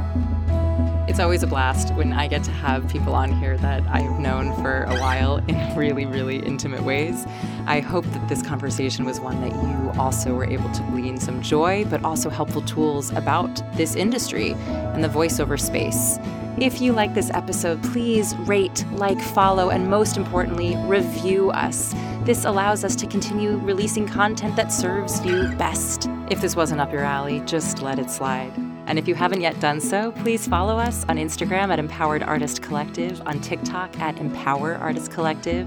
[1.17, 4.55] It's always a blast when I get to have people on here that I've known
[4.63, 7.25] for a while in really, really intimate ways.
[7.65, 11.41] I hope that this conversation was one that you also were able to glean some
[11.41, 16.19] joy, but also helpful tools about this industry and the voiceover space.
[16.59, 21.95] If you like this episode, please rate, like, follow, and most importantly, review us.
[22.25, 26.11] This allows us to continue releasing content that serves you best.
[26.29, 28.66] If this wasn't up your alley, just let it slide.
[28.87, 32.63] And if you haven't yet done so, please follow us on Instagram at Empowered Artist
[32.63, 35.67] Collective, on TikTok at Empower Artist Collective,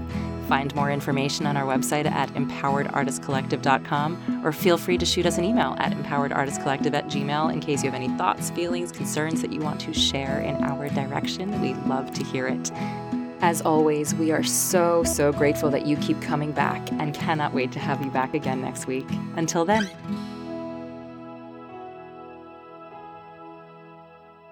[0.50, 5.44] Find more information on our website at empoweredartistcollective.com or feel free to shoot us an
[5.44, 9.60] email at empoweredartistcollective at gmail in case you have any thoughts, feelings, concerns that you
[9.60, 11.62] want to share in our direction.
[11.62, 12.72] We'd love to hear it.
[13.42, 17.70] As always, we are so, so grateful that you keep coming back and cannot wait
[17.70, 19.06] to have you back again next week.
[19.36, 19.88] Until then.